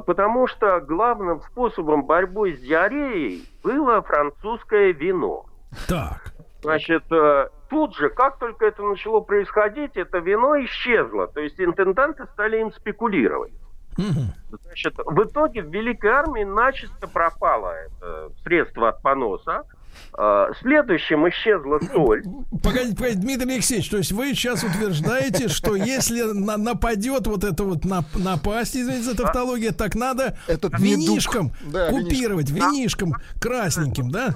потому 0.00 0.48
что 0.48 0.80
главным 0.80 1.40
способом 1.42 2.04
борьбы 2.04 2.54
с 2.54 2.60
диареей 2.60 3.48
было 3.62 4.02
французское 4.02 4.92
вино. 4.92 5.46
Так. 5.88 6.32
Значит, 6.62 7.04
э, 7.12 7.48
тут 7.68 7.94
же, 7.94 8.10
как 8.10 8.38
только 8.38 8.66
это 8.66 8.82
начало 8.82 9.20
происходить, 9.20 9.96
это 9.96 10.18
вино 10.18 10.56
исчезло. 10.64 11.28
То 11.28 11.40
есть 11.40 11.60
интенданты 11.60 12.26
стали 12.32 12.60
им 12.60 12.72
спекулировать. 12.72 13.52
Угу. 13.98 14.58
Значит, 14.62 14.94
в 14.98 15.22
итоге 15.22 15.62
в 15.62 15.72
Великой 15.72 16.10
армии 16.10 16.44
начисто 16.44 17.06
пропало 17.06 17.72
это 17.72 18.30
средство 18.42 18.88
от 18.88 19.00
поноса. 19.02 19.64
А, 20.12 20.48
следующим 20.60 21.28
исчезла 21.28 21.78
соль. 21.92 22.22
Погодите, 22.62 22.96
погодите, 22.96 23.20
Дмитрий 23.20 23.54
Алексеевич, 23.54 23.90
то 23.90 23.98
есть 23.98 24.12
вы 24.12 24.34
сейчас 24.34 24.64
утверждаете, 24.64 25.48
что 25.48 25.76
если 25.76 26.22
на, 26.22 26.56
нападет 26.56 27.26
вот 27.26 27.44
это 27.44 27.64
вот 27.64 27.84
на, 27.84 28.04
напасть, 28.14 28.76
извините 28.76 29.02
за 29.02 29.16
тавтологию, 29.16 29.74
так 29.74 29.94
надо 29.94 30.38
Этот 30.46 30.78
винишком 30.78 31.52
да, 31.64 31.90
купировать, 31.90 32.50
винишком 32.50 33.14
красненьким, 33.40 34.10
да? 34.10 34.34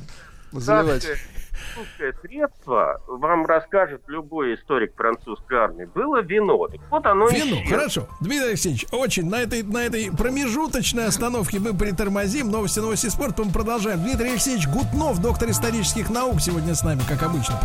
Заливать 0.52 1.06
французское 1.74 2.14
средство, 2.22 3.00
вам 3.06 3.46
расскажет 3.46 4.02
любой 4.08 4.54
историк 4.54 4.94
французской 4.96 5.58
армии, 5.58 5.84
было 5.84 6.22
вино. 6.22 6.68
Так 6.68 6.80
вот 6.90 7.06
оно 7.06 7.28
Вино, 7.28 7.56
хорошо. 7.68 8.08
Дмитрий 8.20 8.48
Алексеевич, 8.48 8.86
очень 8.92 9.28
на 9.28 9.42
этой, 9.42 9.62
на 9.62 9.78
этой 9.78 10.10
промежуточной 10.10 11.06
остановке 11.06 11.58
мы 11.58 11.74
притормозим. 11.76 12.50
Новости, 12.50 12.80
новости 12.80 13.06
спорта 13.08 13.44
мы 13.44 13.52
продолжаем. 13.52 14.02
Дмитрий 14.02 14.30
Алексеевич 14.30 14.66
Гутнов, 14.68 15.20
доктор 15.20 15.50
исторических 15.50 16.10
наук, 16.10 16.40
сегодня 16.40 16.74
с 16.74 16.82
нами, 16.82 17.00
как 17.08 17.22
обычно. 17.22 17.58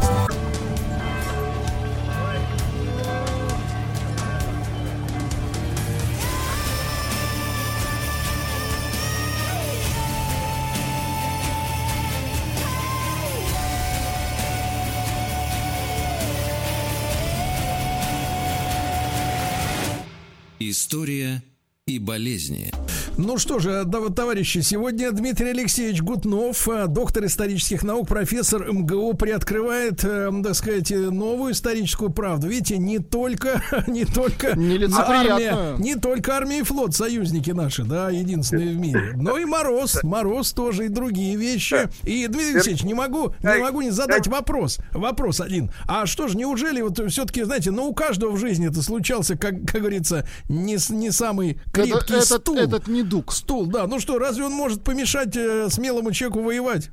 История 20.75 21.41
и 21.87 21.99
болезни. 21.99 22.71
Ну 23.17 23.37
что 23.37 23.59
же, 23.59 23.85
товарищи, 24.15 24.61
сегодня 24.61 25.11
Дмитрий 25.11 25.51
Алексеевич 25.51 26.01
Гутнов, 26.01 26.67
э, 26.67 26.87
доктор 26.87 27.25
исторических 27.25 27.83
наук, 27.83 28.07
профессор 28.07 28.73
МГУ, 28.73 29.13
приоткрывает, 29.13 30.03
э, 30.03 30.31
так 30.43 30.55
сказать, 30.55 30.89
новую 30.89 31.53
историческую 31.53 32.09
правду. 32.09 32.47
Видите, 32.47 32.79
не 32.79 32.97
только, 32.97 33.63
не 33.87 34.03
только 34.03 34.57
армия, 34.97 35.75
не 35.77 35.93
только 35.93 36.35
армия 36.35 36.59
и 36.59 36.63
флот, 36.63 36.95
союзники 36.95 37.51
наши, 37.51 37.83
да, 37.83 38.09
единственные 38.09 38.73
в 38.73 38.77
мире, 38.79 39.13
но 39.15 39.37
и 39.37 39.45
Мороз, 39.45 40.01
Мороз 40.01 40.53
тоже 40.53 40.85
и 40.85 40.89
другие 40.89 41.35
вещи. 41.35 41.87
И, 42.01 42.25
Дмитрий 42.25 42.55
Алексеевич, 42.55 42.83
не 42.83 42.95
могу, 42.95 43.35
не 43.43 43.61
могу 43.61 43.81
не 43.81 43.91
задать 43.91 44.25
вопрос, 44.25 44.79
вопрос 44.91 45.39
один. 45.39 45.69
А 45.87 46.07
что 46.07 46.27
же, 46.27 46.35
неужели 46.35 46.81
вот 46.81 46.99
все-таки, 47.11 47.43
знаете, 47.43 47.69
ну 47.69 47.85
у 47.85 47.93
каждого 47.93 48.31
в 48.31 48.39
жизни 48.39 48.67
это 48.67 48.81
случался, 48.81 49.37
как, 49.37 49.65
как 49.67 49.81
говорится, 49.81 50.27
не, 50.49 50.77
не 50.89 51.11
самый 51.11 51.59
крепкий 51.75 52.13
это, 52.15 52.21
стул. 52.21 52.57
Этот, 52.57 52.73
этот 52.73 52.87
недуг. 52.87 53.31
Стул, 53.31 53.65
да. 53.67 53.87
Ну 53.87 53.99
что, 53.99 54.19
разве 54.19 54.45
он 54.45 54.53
может 54.53 54.83
помешать 54.83 55.35
э, 55.35 55.69
смелому 55.69 56.11
человеку 56.11 56.41
воевать? 56.41 56.91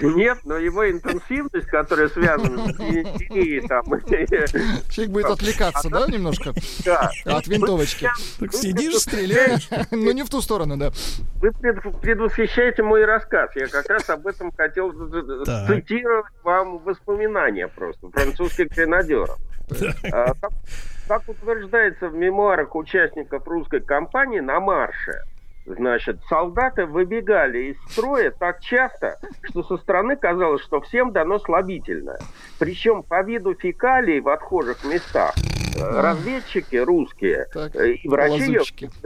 Нет, 0.00 0.38
но 0.44 0.56
его 0.58 0.88
интенсивность, 0.88 1.66
которая 1.66 2.08
связана 2.08 2.72
с 2.72 2.76
DNT, 2.78 3.66
там... 3.66 3.84
Человек 4.90 5.12
будет 5.12 5.26
отвлекаться, 5.26 5.88
да, 5.90 6.06
немножко? 6.06 6.52
Да. 6.84 7.10
От 7.24 7.48
винтовочки. 7.48 8.08
Так 8.38 8.52
сидишь, 8.52 8.98
стреляешь. 8.98 9.68
Ну, 9.90 10.12
не 10.12 10.22
в 10.22 10.30
ту 10.30 10.40
сторону, 10.40 10.76
да. 10.76 10.92
Вы 11.40 11.50
предвосхищаете 11.50 12.82
мой 12.82 13.04
рассказ. 13.04 13.50
Я 13.56 13.66
как 13.66 13.88
раз 13.88 14.08
об 14.08 14.26
этом 14.26 14.52
хотел 14.52 14.92
цитировать 14.92 16.32
вам 16.42 16.78
воспоминания 16.78 17.68
просто 17.68 18.08
французских 18.10 18.68
гренадеров. 18.68 19.38
Как 21.06 21.28
утверждается 21.28 22.08
в 22.08 22.14
мемуарах 22.14 22.74
участников 22.74 23.46
русской 23.46 23.80
кампании 23.80 24.40
на 24.40 24.60
марше, 24.60 25.20
Значит, 25.66 26.20
солдаты 26.28 26.84
выбегали 26.84 27.70
из 27.70 27.92
строя 27.92 28.30
так 28.30 28.60
часто, 28.60 29.18
что 29.44 29.62
со 29.62 29.78
стороны 29.78 30.14
казалось, 30.14 30.62
что 30.62 30.82
всем 30.82 31.10
дано 31.12 31.38
слабительное. 31.38 32.18
Причем 32.58 33.02
по 33.02 33.22
виду 33.22 33.54
фекалий 33.54 34.20
в 34.20 34.28
отхожих 34.28 34.84
местах 34.84 35.32
э, 35.78 35.80
разведчики 35.80 36.76
русские 36.76 37.46
так, 37.50 37.74
э, 37.76 37.92
и 37.92 38.06
врачи, 38.06 38.58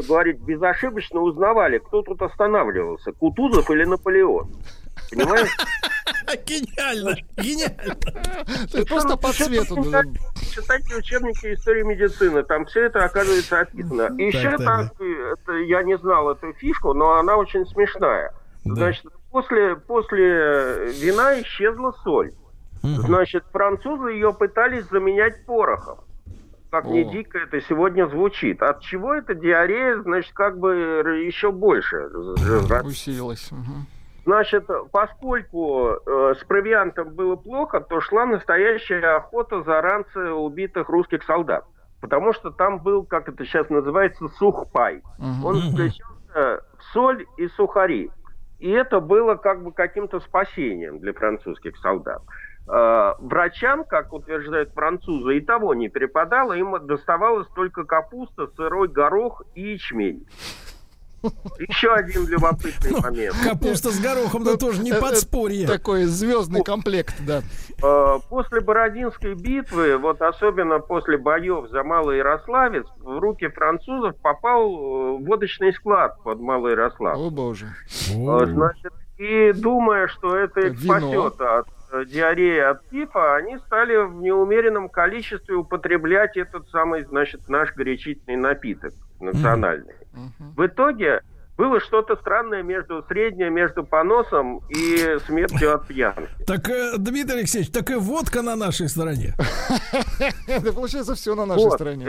говорить, 0.09 0.41
безошибочно 0.41 1.21
узнавали, 1.21 1.79
кто 1.79 2.03
тут 2.03 2.21
останавливался, 2.23 3.13
Кутузов 3.13 3.71
или 3.71 3.85
Наполеон. 3.85 4.51
Понимаешь? 5.11 5.57
Гениально, 6.45 7.17
гениально. 7.37 8.85
Просто 8.87 9.17
по 9.17 9.33
цвету. 9.33 9.77
Читайте 10.61 10.97
учебники 10.97 11.55
истории 11.55 11.83
медицины, 11.83 12.43
там 12.43 12.65
все 12.67 12.87
это 12.87 13.05
оказывается 13.05 13.61
описано. 13.61 14.15
И 14.19 14.25
еще 14.25 14.57
так, 14.59 14.93
я 15.69 15.83
не 15.83 15.97
знал 15.99 16.31
эту 16.31 16.53
фишку, 16.55 16.95
но 16.95 17.15
она 17.15 17.37
очень 17.37 17.65
смешная. 17.67 18.33
Значит, 18.65 19.07
после, 19.31 19.77
после 19.77 20.93
вина 20.93 21.41
исчезла 21.41 21.93
соль. 22.03 22.33
Значит, 22.83 23.45
французы 23.53 24.11
ее 24.11 24.33
пытались 24.33 24.85
заменять 24.89 25.45
порохом. 25.47 25.99
Как 26.71 26.85
О. 26.85 26.89
не 26.89 27.05
дико 27.05 27.39
это 27.39 27.61
сегодня 27.63 28.07
звучит. 28.09 28.63
От 28.63 28.81
чего 28.81 29.15
эта 29.15 29.35
диарея, 29.35 30.03
значит, 30.03 30.33
как 30.35 30.59
бы 30.59 30.75
еще 31.25 31.51
больше 31.51 32.09
усилилась. 32.85 33.51
Угу. 33.51 33.98
Значит, 34.25 34.67
поскольку 34.93 35.89
э, 35.89 36.35
с 36.39 36.45
провиантом 36.45 37.15
было 37.15 37.37
плохо, 37.37 37.81
то 37.81 38.01
шла 38.01 38.27
настоящая 38.27 39.17
охота 39.17 39.63
за 39.63 39.81
ранцы 39.81 40.33
убитых 40.33 40.89
русских 40.89 41.23
солдат. 41.25 41.65
Потому 42.01 42.33
что 42.33 42.51
там 42.51 42.79
был, 42.79 43.05
как 43.05 43.29
это 43.29 43.45
сейчас 43.45 43.69
называется, 43.71 44.29
сухпай. 44.39 45.03
Угу. 45.19 45.49
Он 45.49 45.61
включался 45.61 46.63
в 46.79 46.83
соль 46.93 47.27
и 47.37 47.49
сухари. 47.49 48.11
И 48.59 48.71
это 48.71 49.01
было 49.01 49.37
как 49.37 49.63
бы 49.63 49.73
каким-то 49.73 50.21
спасением 50.21 50.99
для 50.99 51.13
французских 51.13 51.77
солдат. 51.79 52.23
Э, 52.69 53.15
врачам, 53.19 53.85
как 53.85 54.13
утверждают 54.13 54.73
французы, 54.75 55.39
и 55.39 55.41
того 55.41 55.75
не 55.75 55.89
перепадало, 55.89 56.53
им 56.53 56.77
доставалась 56.87 57.49
только 57.55 57.85
капуста, 57.85 58.49
сырой 58.57 58.89
горох 58.89 59.43
и 59.55 59.73
ячмень. 59.73 60.27
Еще 61.59 61.93
один 61.93 62.27
любопытный 62.27 62.91
ну, 62.91 63.01
момент. 63.01 63.37
Капуста 63.43 63.91
с 63.91 64.01
горохом, 64.01 64.45
да 64.45 64.57
тоже 64.57 64.83
не 64.83 64.93
подспорье. 64.93 65.67
Такой 65.67 66.05
звездный 66.05 66.63
комплект, 66.63 67.15
да. 67.27 67.43
Э, 67.83 68.19
после 68.29 68.61
Бородинской 68.61 69.35
битвы, 69.35 69.99
вот 69.99 70.23
особенно 70.23 70.79
после 70.79 71.19
боев 71.19 71.69
за 71.71 71.83
Малый 71.83 72.19
Ярославец, 72.19 72.87
в 72.99 73.19
руки 73.19 73.49
французов 73.49 74.17
попал 74.17 74.71
э, 74.71 75.19
водочный 75.25 75.73
склад 75.73 76.23
под 76.23 76.41
Малый 76.41 76.73
Ярослав. 76.73 77.19
О 77.19 77.31
боже. 77.31 77.67
Э, 78.11 78.47
значит, 78.47 78.93
и 79.19 79.53
думая, 79.53 80.07
что 80.09 80.37
это 80.37 80.61
их 80.61 80.79
спасет 80.79 81.41
от 81.41 81.67
диареи 82.07 82.61
от 82.61 82.89
тифа, 82.91 83.37
они 83.37 83.59
стали 83.59 83.97
в 83.97 84.21
неумеренном 84.21 84.89
количестве 84.89 85.55
употреблять 85.55 86.37
этот 86.37 86.69
самый, 86.71 87.05
значит, 87.05 87.49
наш 87.49 87.75
горячительный 87.75 88.37
напиток 88.37 88.95
национальный. 89.21 89.95
Mm-hmm. 90.15 90.55
В 90.57 90.67
итоге 90.67 91.23
было 91.59 91.81
что-то 91.81 92.17
странное 92.17 92.63
между 92.63 93.05
среднее 93.09 93.51
между 93.51 93.85
поносом 93.85 94.63
и 94.69 95.19
смертью 95.27 95.75
от 95.75 95.89
пьянки. 95.89 96.29
Так, 96.47 96.69
э, 96.71 96.97
Дмитрий 96.99 97.41
Алексеевич, 97.41 97.71
так 97.71 97.91
и 97.91 97.95
водка 97.95 98.43
на 98.43 98.55
нашей 98.55 98.89
стороне. 98.89 99.35
Это 100.47 100.73
получается 100.73 101.15
все 101.17 101.35
на 101.35 101.47
нашей 101.47 101.71
стороне. 101.73 102.07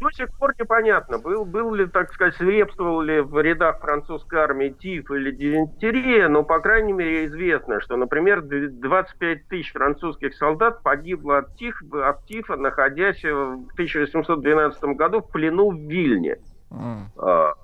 До 0.00 0.10
сих 0.10 0.28
пор 0.38 0.54
непонятно, 0.58 1.18
был, 1.18 1.44
был 1.44 1.74
ли, 1.74 1.86
так 1.86 2.12
сказать, 2.12 2.36
свирепствовал 2.36 3.00
ли 3.00 3.20
в 3.20 3.40
рядах 3.40 3.80
французской 3.80 4.38
армии 4.38 4.68
тиф 4.68 5.10
или 5.10 5.30
дизентерия, 5.30 6.28
но, 6.28 6.44
по 6.44 6.60
крайней 6.60 6.92
мере, 6.92 7.26
известно, 7.26 7.80
что, 7.80 7.96
например, 7.96 8.42
25 8.42 9.48
тысяч 9.48 9.72
французских 9.72 10.34
солдат 10.34 10.82
погибло 10.82 11.38
от, 11.38 11.56
тиф, 11.56 11.82
от 11.92 12.24
тифа, 12.26 12.56
находясь 12.56 13.22
в 13.22 13.72
1812 13.72 14.84
году 14.96 15.20
в 15.20 15.30
плену 15.30 15.70
в 15.70 15.76
Вильне. 15.76 16.38
Mm. 16.70 17.54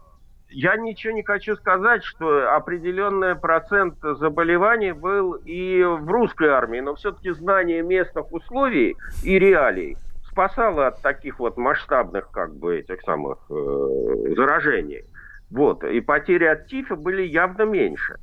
Я 0.54 0.76
ничего 0.76 1.14
не 1.14 1.22
хочу 1.22 1.56
сказать, 1.56 2.04
что 2.04 2.54
определенный 2.54 3.36
процент 3.36 3.94
заболеваний 4.02 4.92
был 4.92 5.34
и 5.34 5.82
в 5.82 6.10
русской 6.10 6.48
армии, 6.48 6.80
но 6.80 6.94
все-таки 6.94 7.30
знание 7.30 7.82
местных 7.82 8.32
условий 8.32 8.96
и 9.22 9.38
реалий 9.38 9.96
спасало 10.32 10.88
от 10.88 11.02
таких 11.02 11.38
вот 11.38 11.56
масштабных, 11.56 12.30
как 12.30 12.54
бы, 12.54 12.78
этих 12.78 13.00
самых 13.02 13.38
э, 13.50 14.34
заражений. 14.34 15.04
Вот. 15.50 15.84
И 15.84 16.00
потери 16.00 16.46
от 16.46 16.66
ТИФа 16.66 16.96
были 16.96 17.22
явно 17.22 17.62
меньше. 17.62 18.16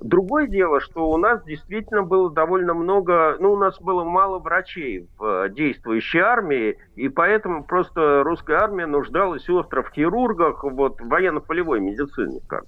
Другое 0.00 0.46
дело, 0.46 0.80
что 0.80 1.10
у 1.10 1.16
нас 1.16 1.42
действительно 1.44 2.02
было 2.02 2.30
довольно 2.30 2.74
много, 2.74 3.36
ну, 3.40 3.52
у 3.52 3.56
нас 3.56 3.80
было 3.80 4.04
мало 4.04 4.38
врачей 4.38 5.08
в 5.18 5.24
э, 5.24 5.48
действующей 5.50 6.20
армии, 6.20 6.78
и 6.94 7.08
поэтому 7.08 7.64
просто 7.64 8.22
русская 8.22 8.58
армия 8.58 8.86
нуждалась 8.86 9.48
остро 9.48 9.82
в 9.82 9.90
хирургах, 9.90 10.62
вот, 10.62 11.00
в 11.00 11.08
военно-полевой 11.08 11.80
медицине. 11.80 12.40
Как. 12.46 12.64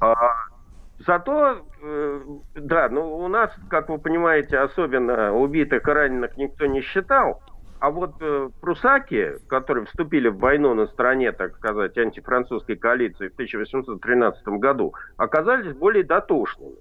А, 0.00 0.32
зато, 1.06 1.58
э, 1.82 2.20
да, 2.54 2.88
ну, 2.88 3.18
у 3.18 3.28
нас, 3.28 3.50
как 3.68 3.88
вы 3.88 3.98
понимаете, 3.98 4.58
особенно 4.58 5.32
убитых 5.32 5.86
и 5.86 5.90
раненых 5.90 6.36
никто 6.36 6.66
не 6.66 6.80
считал. 6.80 7.40
А 7.86 7.90
вот 7.90 8.16
э, 8.20 8.48
прусаки, 8.60 9.34
которые 9.48 9.86
вступили 9.86 10.26
в 10.26 10.38
войну 10.38 10.74
на 10.74 10.88
стороне, 10.88 11.30
так 11.30 11.54
сказать, 11.54 11.96
антифранцузской 11.96 12.74
коалиции 12.74 13.28
в 13.28 13.34
1813 13.34 14.44
году, 14.58 14.92
оказались 15.16 15.72
более 15.72 16.02
дотошными. 16.02 16.78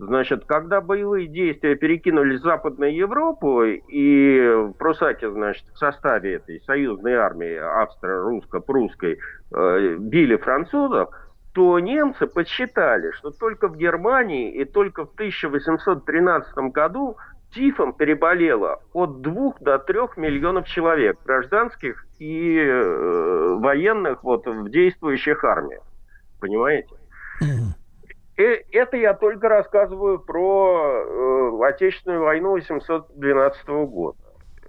Значит, 0.00 0.46
когда 0.46 0.80
боевые 0.80 1.28
действия 1.28 1.76
перекинулись 1.76 2.40
в 2.40 2.42
Западную 2.42 2.92
Европу, 2.92 3.62
и 3.62 4.72
прусаки, 4.80 5.28
значит, 5.28 5.64
в 5.72 5.78
составе 5.78 6.34
этой 6.34 6.60
союзной 6.62 7.14
армии 7.14 7.54
австро-русско-прусской 7.54 9.20
э, 9.54 9.96
били 10.00 10.34
французов, 10.38 11.10
то 11.54 11.78
немцы 11.78 12.26
подсчитали, 12.26 13.12
что 13.12 13.30
только 13.30 13.68
в 13.68 13.76
Германии 13.76 14.52
и 14.52 14.64
только 14.64 15.06
в 15.06 15.12
1813 15.12 16.56
году 16.72 17.16
тифом 17.54 17.92
переболело 17.92 18.80
от 18.92 19.20
2 19.22 19.54
до 19.60 19.78
3 19.78 19.98
миллионов 20.16 20.66
человек, 20.66 21.18
гражданских 21.24 22.06
и 22.18 22.58
э, 22.58 23.56
военных 23.58 24.22
вот, 24.22 24.46
в 24.46 24.68
действующих 24.70 25.44
армиях. 25.44 25.82
Понимаете? 26.40 26.94
И 28.36 28.42
э, 28.42 28.62
это 28.72 28.96
я 28.96 29.14
только 29.14 29.48
рассказываю 29.48 30.18
про 30.20 31.04
э, 31.04 31.68
Отечественную 31.68 32.22
войну 32.22 32.52
812 32.52 33.68
года. 33.68 34.18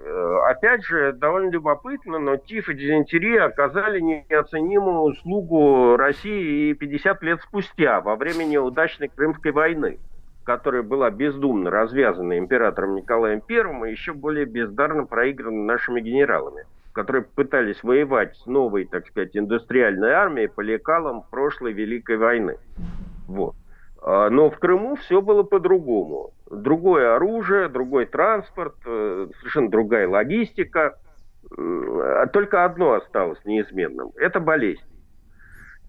Э, 0.02 0.38
опять 0.50 0.84
же, 0.84 1.13
довольно 1.13 1.50
любопытно, 1.50 2.20
но 2.20 2.38
тиф 2.38 2.70
и 2.70 2.74
дизентерия 2.74 3.44
оказали 3.46 4.00
неоценимую 4.00 5.02
услугу 5.02 5.98
России 5.98 6.72
и 6.72 6.74
50 6.74 7.22
лет 7.22 7.42
спустя, 7.42 8.02
во 8.02 8.15
время 8.15 8.46
неудачной 8.46 9.10
Крымской 9.10 9.52
войны 9.52 10.00
которая 10.49 10.81
была 10.81 11.12
бездумно 11.12 11.69
развязана 11.69 12.39
императором 12.39 12.95
Николаем 12.95 13.43
I 13.47 13.91
еще 13.91 14.13
более 14.13 14.45
бездарно 14.45 15.05
проиграна 15.05 15.63
нашими 15.63 16.01
генералами. 16.01 16.65
которые 16.91 17.21
пытались 17.23 17.83
воевать 17.83 18.35
с 18.35 18.47
новой, 18.47 18.85
так 18.85 19.05
сказать, 19.07 19.38
индустриальной 19.38 20.09
армией 20.09 20.47
по 20.47 20.62
лекалам 20.62 21.23
прошлой 21.29 21.71
Великой 21.73 22.17
войны. 22.17 22.57
Вот. 23.27 23.53
А, 24.01 24.31
но 24.31 24.49
в 24.49 24.57
Крыму 24.57 24.95
все 24.95 25.21
было 25.21 25.43
по-другому. 25.43 26.31
Другое 26.49 27.15
оружие, 27.15 27.69
другой 27.69 28.07
транспорт, 28.07 28.75
э, 28.88 29.27
совершенно 29.38 29.69
другая 29.69 30.09
логистика. 30.09 30.97
Только 32.33 32.65
одно 32.65 32.93
осталось 32.93 33.39
неизменным– 33.45 34.12
это 34.17 34.39
болезнь. 34.39 34.83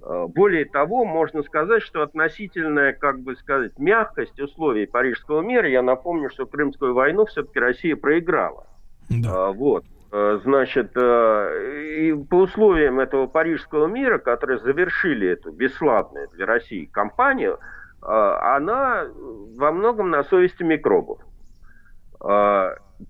А, 0.02 0.26
более 0.26 0.64
того, 0.64 1.04
можно 1.04 1.42
сказать, 1.42 1.82
что 1.82 2.02
относительная, 2.02 2.92
как 2.92 3.20
бы 3.20 3.36
сказать, 3.36 3.78
мягкость 3.78 4.40
условий 4.40 4.86
Парижского 4.86 5.40
мира, 5.42 5.68
я 5.68 5.82
напомню, 5.82 6.30
что 6.30 6.46
Крымскую 6.46 6.94
войну 6.94 7.26
все-таки 7.26 7.58
Россия 7.58 7.96
проиграла. 7.96 8.66
Да. 9.08 9.48
А, 9.48 9.52
вот. 9.52 9.84
Значит, 10.12 10.96
и 10.96 12.26
по 12.28 12.34
условиям 12.34 12.98
этого 12.98 13.28
Парижского 13.28 13.86
мира, 13.86 14.18
которые 14.18 14.58
завершили 14.58 15.28
эту 15.28 15.52
бесславную 15.52 16.26
для 16.30 16.46
России 16.46 16.86
кампанию, 16.86 17.60
она 18.02 19.06
во 19.56 19.70
многом 19.70 20.10
на 20.10 20.24
совести 20.24 20.64
микробов. 20.64 21.20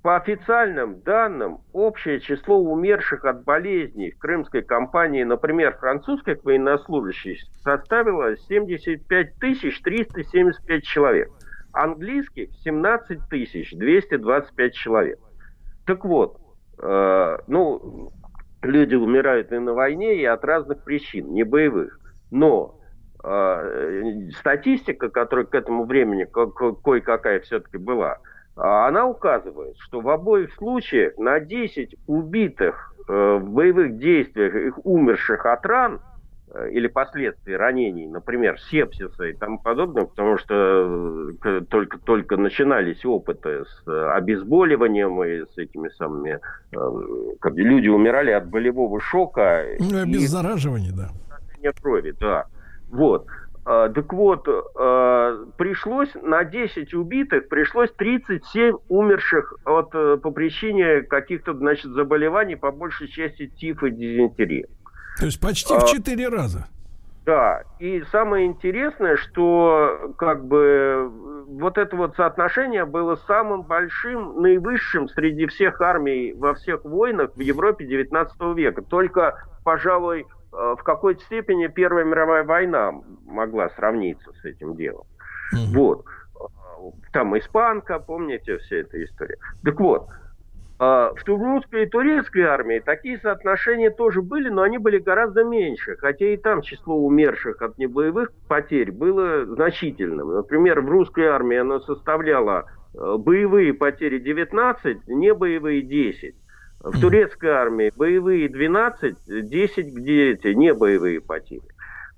По 0.03 0.17
официальным 0.17 1.01
данным, 1.03 1.59
общее 1.73 2.21
число 2.21 2.59
умерших 2.59 3.25
от 3.25 3.45
болезней 3.45 4.13
в 4.13 4.19
крымской 4.19 4.63
кампании, 4.63 5.25
например, 5.25 5.77
французских 5.79 6.45
военнослужащих, 6.45 7.41
составило 7.63 8.37
75 8.37 9.39
375 9.39 10.85
человек. 10.85 11.31
Английских 11.73 12.51
17 12.65 13.21
225 13.29 14.75
человек. 14.75 15.19
Так 15.87 16.05
вот, 16.05 16.39
э, 16.81 17.39
ну, 17.47 18.11
люди 18.63 18.95
умирают 18.95 19.53
и 19.53 19.59
на 19.59 19.75
войне, 19.75 20.17
и 20.17 20.25
от 20.25 20.45
разных 20.45 20.85
причин, 20.85 21.33
не 21.33 21.43
боевых. 21.43 21.99
Но 22.31 22.79
э, 23.25 24.31
статистика, 24.39 25.09
которая 25.09 25.47
к 25.47 25.55
этому 25.55 25.85
времени 25.85 26.25
кое-какая 26.25 27.41
все-таки 27.41 27.77
была, 27.77 28.19
она 28.63 29.07
указывает, 29.07 29.77
что 29.79 30.01
в 30.01 30.09
обоих 30.11 30.53
случаях 30.55 31.17
на 31.17 31.41
10 31.41 31.97
убитых 32.07 32.95
э, 33.09 33.39
в 33.41 33.51
боевых 33.51 33.97
действиях 33.97 34.55
их 34.55 34.85
умерших 34.85 35.47
от 35.47 35.65
ран 35.65 36.01
э, 36.53 36.71
или 36.71 36.87
последствий 36.87 37.57
ранений, 37.57 38.07
например, 38.07 38.61
сепсиса 38.61 39.25
и 39.25 39.33
тому 39.33 39.59
подобное, 39.61 40.05
потому 40.05 40.37
что 40.37 41.35
э, 41.43 41.61
только, 41.71 41.99
только 42.01 42.37
начинались 42.37 43.03
опыты 43.03 43.65
с 43.65 44.15
обезболиванием 44.15 45.25
и 45.25 45.47
с 45.47 45.57
этими 45.57 45.89
самыми... 45.97 46.39
Как 47.41 47.55
люди 47.55 47.89
умирали 47.89 48.31
от 48.31 48.47
болевого 48.47 49.01
шока. 49.01 49.65
Ну, 49.79 50.03
обеззараживание, 50.03 50.93
да. 50.93 51.09
Крови, 51.81 52.15
да. 52.19 52.47
Вот. 52.91 53.27
А, 53.73 53.89
так 53.89 54.13
вот, 54.13 54.49
а, 54.49 55.45
пришлось 55.57 56.13
на 56.15 56.43
10 56.43 56.93
убитых, 56.93 57.49
пришлось 57.49 57.93
37 57.93 58.79
умерших 58.89 59.55
от, 59.65 59.95
э, 59.95 60.17
по 60.17 60.33
причине 60.33 61.03
каких-то, 61.03 61.55
значит, 61.55 61.93
заболеваний, 61.93 62.57
по 62.57 62.73
большей 62.73 63.07
части 63.07 63.47
тифа 63.47 63.87
и 63.87 63.91
дизентерии. 63.93 64.67
То 65.21 65.27
есть 65.27 65.41
почти 65.41 65.73
в 65.73 65.85
4 65.85 66.27
а, 66.27 66.31
раза. 66.31 66.67
Да, 67.25 67.63
и 67.79 68.03
самое 68.11 68.47
интересное, 68.47 69.17
что 69.17 70.15
как 70.19 70.47
бы 70.47 71.09
вот 71.47 71.79
это 71.79 71.95
вот 71.95 72.17
соотношение 72.17 72.87
было 72.87 73.15
самым 73.29 73.63
большим, 73.63 74.43
наивысшим 74.43 75.09
среди 75.11 75.47
всех 75.47 75.81
армий 75.81 76.33
во 76.33 76.55
всех 76.55 76.85
войнах 76.85 77.37
в 77.37 77.41
Европе 77.41 77.87
19 77.87 78.57
века. 78.57 78.83
Только, 78.83 79.45
пожалуй, 79.63 80.27
Э, 80.27 80.40
в 80.53 80.83
какой-то 80.83 81.23
степени 81.25 81.69
Первая 81.69 82.05
мировая 82.05 82.45
война 82.45 82.93
могла 83.27 83.69
сравниться 83.71 84.33
с 84.41 84.45
этим 84.45 84.77
делом. 84.77 85.07
Mm-hmm. 85.55 85.75
Вот. 85.75 86.05
Там 87.13 87.37
испанка, 87.39 87.99
помните, 87.99 88.59
вся 88.59 88.77
эта 88.77 89.03
история. 89.05 89.37
Так 89.65 89.79
вот, 89.81 90.09
э, 90.79 90.83
в 90.83 91.27
русской 91.27 91.85
и 91.85 91.87
турецкой 91.87 92.43
армии 92.43 92.79
такие 92.79 93.19
соотношения 93.19 93.91
тоже 93.91 94.23
были, 94.23 94.49
но 94.49 94.63
они 94.63 94.79
были 94.79 94.99
гораздо 94.99 95.45
меньше. 95.45 95.97
Хотя 95.97 96.27
и 96.27 96.37
там 96.37 96.63
число 96.63 96.97
умерших 96.97 97.61
от 97.63 97.79
небоевых 97.79 98.33
потерь 98.49 98.93
было 98.93 99.45
значительным. 99.45 100.33
Например, 100.35 100.81
в 100.81 100.89
русской 100.89 101.27
армии 101.27 101.59
оно 101.59 101.81
составляло 101.81 102.65
э, 102.95 103.17
боевые 103.19 103.75
потери 103.75 104.19
19, 104.19 105.09
небоевые 105.09 105.83
10. 105.83 106.35
В 106.83 106.99
турецкой 106.99 107.51
армии 107.51 107.93
боевые 107.95 108.49
12, 108.49 109.17
10 109.27 109.95
где 109.95 110.31
эти 110.31 110.49
не 110.49 110.73
боевые 110.73 111.21
потери. 111.21 111.63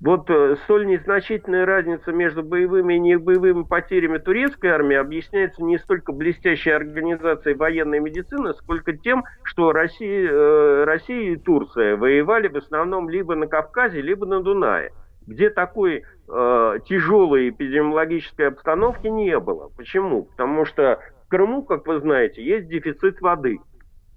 Вот 0.01 0.31
э, 0.31 0.57
столь 0.65 0.87
незначительная 0.87 1.67
разница 1.67 2.13
между 2.13 2.45
боевыми 2.45 2.95
и 2.95 3.01
небоевыми 3.01 3.65
потерями 3.65 4.19
турецкой 4.19 4.71
армии 4.71 4.97
объясняется 4.97 5.63
не 5.65 5.79
столько 5.79 6.13
блестящей 6.13 6.71
организацией 6.71 7.57
военной 7.57 7.99
медицины, 7.99 8.55
сколько 8.55 8.97
тем, 8.97 9.25
что 9.43 9.73
Россия, 9.73 10.29
э, 10.31 10.85
Россия 10.85 11.33
и 11.33 11.37
Турция 11.37 11.97
воевали 11.97 12.47
в 12.47 12.57
основном 12.57 13.09
либо 13.09 13.35
на 13.35 13.49
Кавказе, 13.49 14.01
либо 14.01 14.27
на 14.27 14.43
Дунае, 14.43 14.93
где 15.27 15.51
такой 15.51 16.05
э, 16.29 16.79
тяжелой 16.89 17.51
эпидемиологической 17.51 18.49
обстановки 18.49 19.09
не 19.09 19.39
было. 19.41 19.71
Почему? 19.77 20.25
Потому 20.25 20.65
что 20.67 21.01
в 21.25 21.29
Крыму, 21.29 21.63
как 21.63 21.87
вы 21.87 22.01
знаете, 22.01 22.45
есть 22.45 22.69
дефицит 22.69 23.21
воды– 23.21 23.59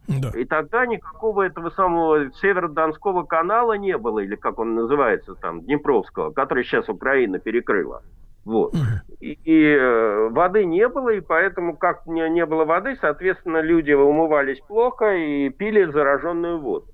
да. 0.07 0.31
И 0.37 0.45
тогда 0.45 0.85
никакого 0.85 1.43
этого 1.43 1.69
самого 1.69 2.31
Северо-Донского 2.41 3.23
канала 3.23 3.73
не 3.73 3.97
было, 3.97 4.19
или 4.19 4.35
как 4.35 4.59
он 4.59 4.75
называется 4.75 5.35
там, 5.35 5.61
Днепровского, 5.61 6.31
который 6.31 6.63
сейчас 6.63 6.89
Украина 6.89 7.39
перекрыла. 7.39 8.03
Вот. 8.45 8.75
И, 9.19 9.39
и 9.43 9.75
э, 9.75 10.29
воды 10.29 10.65
не 10.65 10.87
было, 10.87 11.09
и 11.09 11.19
поэтому, 11.19 11.75
как 11.75 12.05
не, 12.05 12.29
не 12.29 12.45
было 12.45 12.63
воды, 12.63 12.95
соответственно, 13.01 13.61
люди 13.61 13.91
умывались 13.91 14.59
плохо 14.59 15.15
и 15.15 15.49
пили 15.49 15.85
зараженную 15.85 16.59
воду. 16.59 16.85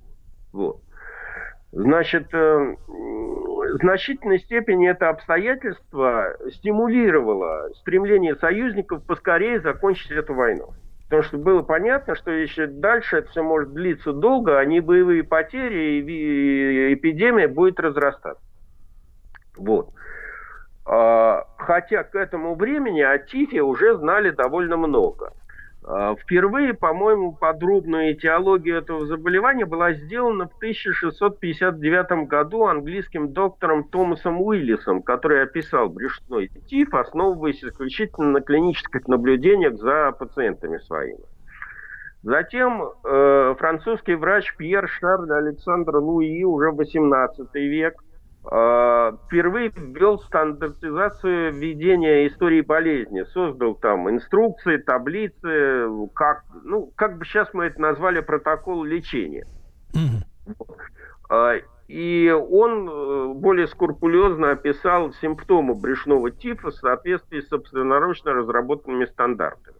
Вот. 0.52 0.80
Значит, 1.72 2.32
э, 2.32 2.76
в 2.86 3.76
значительной 3.80 4.38
степени 4.40 4.88
это 4.88 5.10
обстоятельство 5.10 6.36
стимулировало 6.52 7.70
стремление 7.76 8.36
союзников 8.36 9.04
поскорее 9.04 9.60
закончить 9.60 10.10
эту 10.10 10.34
войну. 10.34 10.70
Потому 11.12 11.24
что 11.24 11.36
было 11.36 11.60
понятно, 11.60 12.16
что 12.16 12.30
еще 12.30 12.66
дальше 12.66 13.18
это 13.18 13.28
все 13.28 13.42
может 13.42 13.74
длиться 13.74 14.14
долго, 14.14 14.58
а 14.58 14.64
не 14.64 14.80
боевые 14.80 15.22
потери, 15.22 16.00
и 16.00 16.94
эпидемия 16.94 17.48
будет 17.48 17.78
разрастаться. 17.78 18.42
Вот. 19.58 19.90
А, 20.86 21.44
хотя 21.58 22.04
к 22.04 22.14
этому 22.14 22.54
времени 22.54 23.02
о 23.02 23.18
ТИФе 23.18 23.60
уже 23.60 23.98
знали 23.98 24.30
довольно 24.30 24.78
много. 24.78 25.34
А, 25.84 26.14
впервые, 26.14 26.74
по-моему, 26.74 27.32
подробная 27.32 28.12
этиология 28.12 28.78
этого 28.78 29.06
заболевания 29.06 29.66
была 29.66 29.92
сделана 29.94 30.48
в 30.48 30.56
1659 30.56 32.28
году 32.28 32.66
английским 32.66 33.32
доктором 33.32 33.84
Томасом 33.84 34.40
Уиллисом, 34.40 35.02
который 35.02 35.42
описал 35.42 35.88
брюшной 35.88 36.48
тиф, 36.68 36.94
основываясь 36.94 37.64
исключительно 37.64 38.30
на 38.30 38.40
клинических 38.40 39.08
наблюдениях 39.08 39.74
за 39.74 40.12
пациентами 40.12 40.78
своими. 40.78 41.24
Затем 42.22 42.84
э, 42.84 43.54
французский 43.58 44.14
врач 44.14 44.54
Пьер 44.56 44.88
Шарль 44.88 45.32
Александр 45.32 45.96
Луи 45.96 46.44
уже 46.44 46.70
в 46.70 46.80
XVIII 46.80 47.48
век– 47.54 47.94
впервые 48.44 49.70
ввел 49.70 50.18
стандартизацию 50.18 51.52
ведения 51.52 52.26
истории 52.26 52.60
болезни, 52.60 53.22
создал 53.32 53.76
там 53.76 54.10
инструкции, 54.10 54.78
таблицы, 54.78 55.88
как, 56.14 56.44
ну, 56.64 56.90
как 56.96 57.18
бы 57.18 57.24
сейчас 57.24 57.54
мы 57.54 57.66
это 57.66 57.80
назвали 57.80 58.20
протокол 58.20 58.82
лечения. 58.82 59.46
Mm-hmm. 59.94 61.62
И 61.88 62.30
он 62.30 62.88
э, 62.88 63.34
более 63.34 63.68
скрупулезно 63.68 64.52
описал 64.52 65.12
симптомы 65.20 65.74
брюшного 65.74 66.30
тифа 66.30 66.70
в 66.70 66.74
соответствии 66.74 67.40
с 67.40 67.48
собственноручно 67.48 68.32
разработанными 68.32 69.04
стандартами. 69.04 69.76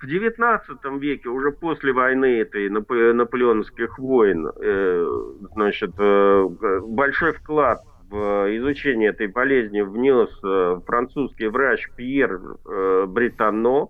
В 0.00 0.04
XIX 0.04 0.98
веке, 0.98 1.28
уже 1.28 1.52
после 1.52 1.92
войны 1.92 2.40
этой 2.40 2.70
наполеоновских 2.70 3.98
войн, 3.98 4.48
э, 4.48 5.06
значит, 5.52 5.90
э, 5.98 6.48
большой 6.86 7.32
вклад 7.32 7.80
в 8.08 8.16
изучение 8.56 9.10
этой 9.10 9.26
болезни 9.26 9.82
внес 9.82 10.30
э, 10.42 10.80
французский 10.86 11.48
врач 11.48 11.86
Пьер 11.96 12.40
Британно, 13.08 13.88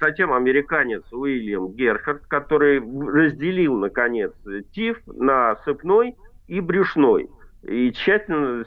затем 0.00 0.32
американец 0.32 1.02
Уильям 1.12 1.72
Герхард, 1.72 2.26
который 2.26 2.80
разделил, 2.80 3.76
наконец, 3.76 4.32
ТИФ 4.72 4.98
на 5.06 5.56
сыпной 5.64 6.16
и 6.48 6.60
брюшной 6.60 7.28
и 7.62 7.92
тщательно 7.92 8.64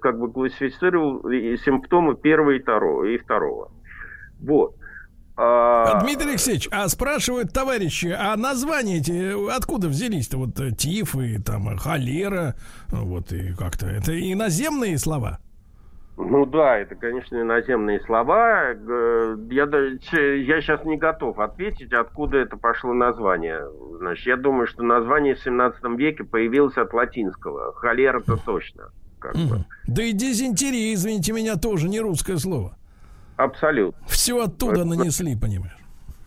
как 0.00 0.18
бы 0.18 0.32
классифицировал 0.32 1.22
симптомы 1.58 2.14
первого 2.14 2.52
и 2.52 2.60
второго. 2.60 3.04
И 3.04 3.18
второго. 3.18 3.70
Вот. 4.40 4.76
А... 5.36 6.00
Дмитрий 6.02 6.30
Алексеевич, 6.30 6.68
а 6.70 6.88
спрашивают 6.88 7.52
товарищи, 7.52 8.14
а 8.16 8.36
названия 8.36 8.98
эти 8.98 9.54
откуда 9.54 9.88
взялись-то? 9.88 10.36
Вот 10.36 10.60
э, 10.60 10.72
тиф 10.72 11.16
и 11.16 11.38
там 11.38 11.76
холера, 11.78 12.54
вот 12.88 13.32
и 13.32 13.54
как-то. 13.54 13.86
Это 13.86 14.12
иноземные 14.18 14.98
слова? 14.98 15.38
Ну 16.18 16.44
да, 16.44 16.76
это, 16.78 16.94
конечно, 16.94 17.40
иноземные 17.40 18.00
слова. 18.00 18.72
Я, 19.50 19.64
я 19.64 20.60
сейчас 20.60 20.84
не 20.84 20.98
готов 20.98 21.38
ответить, 21.38 21.92
откуда 21.92 22.38
это 22.38 22.58
пошло 22.58 22.92
название. 22.92 23.62
Значит, 23.98 24.26
я 24.26 24.36
думаю, 24.36 24.66
что 24.66 24.82
название 24.82 25.34
в 25.34 25.40
17 25.40 25.82
веке 25.96 26.24
появилось 26.24 26.76
от 26.76 26.92
латинского. 26.92 27.72
Холера-то 27.74 28.36
точно. 28.36 28.90
Как 29.18 29.34
бы. 29.34 29.64
Да 29.86 30.02
и 30.02 30.12
дизентерия, 30.12 30.92
извините 30.92 31.32
меня, 31.32 31.56
тоже 31.56 31.88
не 31.88 32.00
русское 32.00 32.36
слово. 32.36 32.76
Абсолютно. 33.42 34.06
Все 34.06 34.40
оттуда 34.42 34.84
нанесли, 34.84 35.36
понимаешь. 35.36 35.76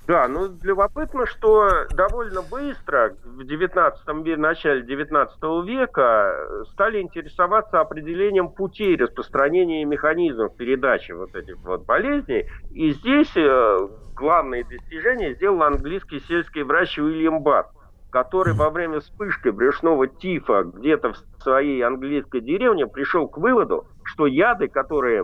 Да, 0.08 0.28
ну 0.28 0.50
любопытно, 0.62 1.26
что 1.26 1.88
довольно 1.96 2.44
быстро, 2.44 3.16
в 3.24 3.44
19 3.44 4.08
веке, 4.24 4.38
начале 4.38 4.84
19 4.84 5.38
века, 5.66 6.64
стали 6.74 7.02
интересоваться 7.02 7.80
определением 7.80 8.50
путей 8.50 8.98
распространения 8.98 9.84
механизмов 9.84 10.56
передачи 10.56 11.12
вот 11.12 11.36
этих 11.36 11.58
вот 11.64 11.86
болезней. 11.86 12.46
И 12.72 12.92
здесь 12.92 13.32
э, 13.36 13.88
главные 14.16 14.64
достижения 14.64 15.34
сделал 15.34 15.64
английский 15.64 16.20
сельский 16.28 16.62
врач 16.62 17.00
Уильям 17.00 17.42
Бат, 17.42 17.72
который 18.12 18.54
во 18.54 18.70
время 18.70 19.00
вспышки 19.00 19.50
брюшного 19.50 20.08
тифа 20.08 20.66
где-то 20.66 21.14
в 21.14 21.42
своей 21.42 21.82
английской 21.82 22.42
деревне 22.42 22.86
пришел 22.86 23.28
к 23.28 23.40
выводу, 23.40 23.88
что 24.04 24.28
яды, 24.28 24.68
которые 24.68 25.24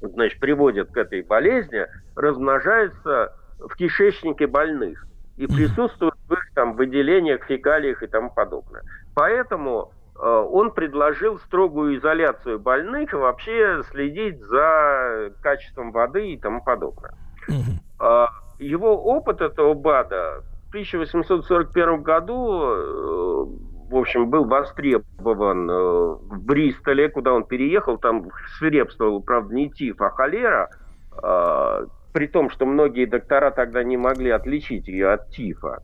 значит, 0.00 0.40
приводят 0.40 0.90
к 0.90 0.96
этой 0.96 1.22
болезни, 1.22 1.86
размножаются 2.16 3.32
в 3.58 3.74
кишечнике 3.76 4.46
больных 4.46 5.06
и 5.36 5.46
присутствуют 5.46 6.14
в 6.28 6.32
их 6.32 6.52
там 6.54 6.74
выделениях, 6.74 7.44
фекалиях 7.44 8.02
и 8.02 8.06
тому 8.06 8.30
подобное. 8.30 8.82
Поэтому 9.14 9.92
э, 10.16 10.20
он 10.20 10.72
предложил 10.72 11.38
строгую 11.38 11.98
изоляцию 11.98 12.58
больных 12.58 13.12
и 13.12 13.16
вообще 13.16 13.82
следить 13.90 14.40
за 14.42 15.32
качеством 15.40 15.92
воды 15.92 16.32
и 16.32 16.38
тому 16.38 16.62
подобное. 16.62 17.14
Э, 18.00 18.26
его 18.58 18.96
опыт 19.02 19.40
этого 19.40 19.74
БАДа 19.74 20.42
в 20.66 20.68
1841 20.70 22.02
году, 22.02 22.62
э, 22.62 23.46
в 23.88 23.96
общем, 23.96 24.28
был 24.28 24.44
востребован 24.44 25.70
э, 25.70 25.74
в 25.74 26.42
Бристоле, 26.44 27.08
куда 27.08 27.32
он 27.32 27.44
переехал, 27.44 27.98
там 27.98 28.28
свирепствовал, 28.58 29.22
правда, 29.22 29.54
не 29.54 29.70
тиф, 29.70 30.00
а 30.00 30.10
холера, 30.10 30.70
э, 31.22 31.86
при 32.12 32.26
том, 32.26 32.50
что 32.50 32.66
многие 32.66 33.06
доктора 33.06 33.50
тогда 33.50 33.82
не 33.82 33.96
могли 33.96 34.30
отличить 34.30 34.88
ее 34.88 35.10
от 35.10 35.30
тифа. 35.30 35.82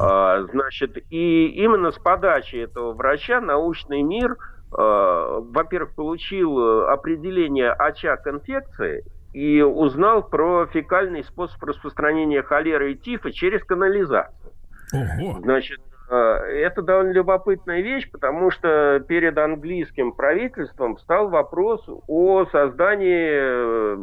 А, 0.00 0.42
значит, 0.42 0.96
и 1.10 1.46
именно 1.48 1.92
с 1.92 1.98
подачи 1.98 2.56
этого 2.56 2.92
врача 2.92 3.40
научный 3.40 4.02
мир, 4.02 4.36
а, 4.72 5.40
во-первых, 5.40 5.94
получил 5.94 6.88
определение 6.88 7.70
очаг 7.70 8.26
инфекции 8.26 9.04
и 9.32 9.62
узнал 9.62 10.22
про 10.24 10.66
фекальный 10.66 11.22
способ 11.22 11.62
распространения 11.62 12.42
холеры 12.42 12.92
и 12.92 12.96
тифа 12.96 13.30
через 13.32 13.62
канализацию. 13.64 14.52
Ого. 14.92 15.40
Значит, 15.40 15.80
а, 15.80 15.95
это 16.08 16.82
довольно 16.82 17.12
любопытная 17.12 17.80
вещь, 17.80 18.10
потому 18.10 18.50
что 18.50 19.04
перед 19.08 19.36
английским 19.38 20.12
правительством 20.12 20.96
встал 20.96 21.28
вопрос 21.28 21.84
о 22.06 22.46
создании 22.46 23.96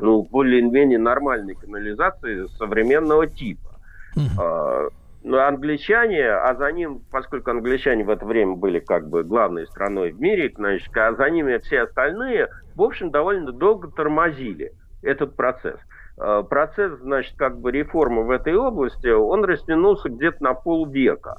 ну, 0.00 0.22
более-менее 0.22 0.98
нормальной 0.98 1.54
канализации 1.54 2.46
современного 2.58 3.26
типа. 3.26 3.76
Uh-huh. 4.16 4.90
Но 5.22 5.40
англичане, 5.40 6.24
а 6.30 6.54
за 6.54 6.70
ним, 6.70 7.02
поскольку 7.10 7.50
англичане 7.50 8.04
в 8.04 8.10
это 8.10 8.24
время 8.24 8.54
были 8.54 8.78
как 8.78 9.08
бы 9.08 9.24
главной 9.24 9.66
страной 9.66 10.12
в 10.12 10.20
мире, 10.20 10.52
значит, 10.54 10.96
а 10.96 11.14
за 11.14 11.28
ними 11.30 11.58
все 11.58 11.80
остальные, 11.80 12.48
в 12.76 12.82
общем, 12.82 13.10
довольно 13.10 13.50
долго 13.50 13.90
тормозили 13.90 14.72
этот 15.02 15.34
процесс. 15.34 15.80
А, 16.18 16.42
процесс, 16.42 16.98
значит, 17.00 17.34
как 17.36 17.60
бы 17.60 17.70
реформы 17.70 18.24
в 18.24 18.30
этой 18.30 18.54
области, 18.54 19.08
он 19.08 19.44
растянулся 19.44 20.08
где-то 20.08 20.42
на 20.42 20.54
полвека. 20.54 21.38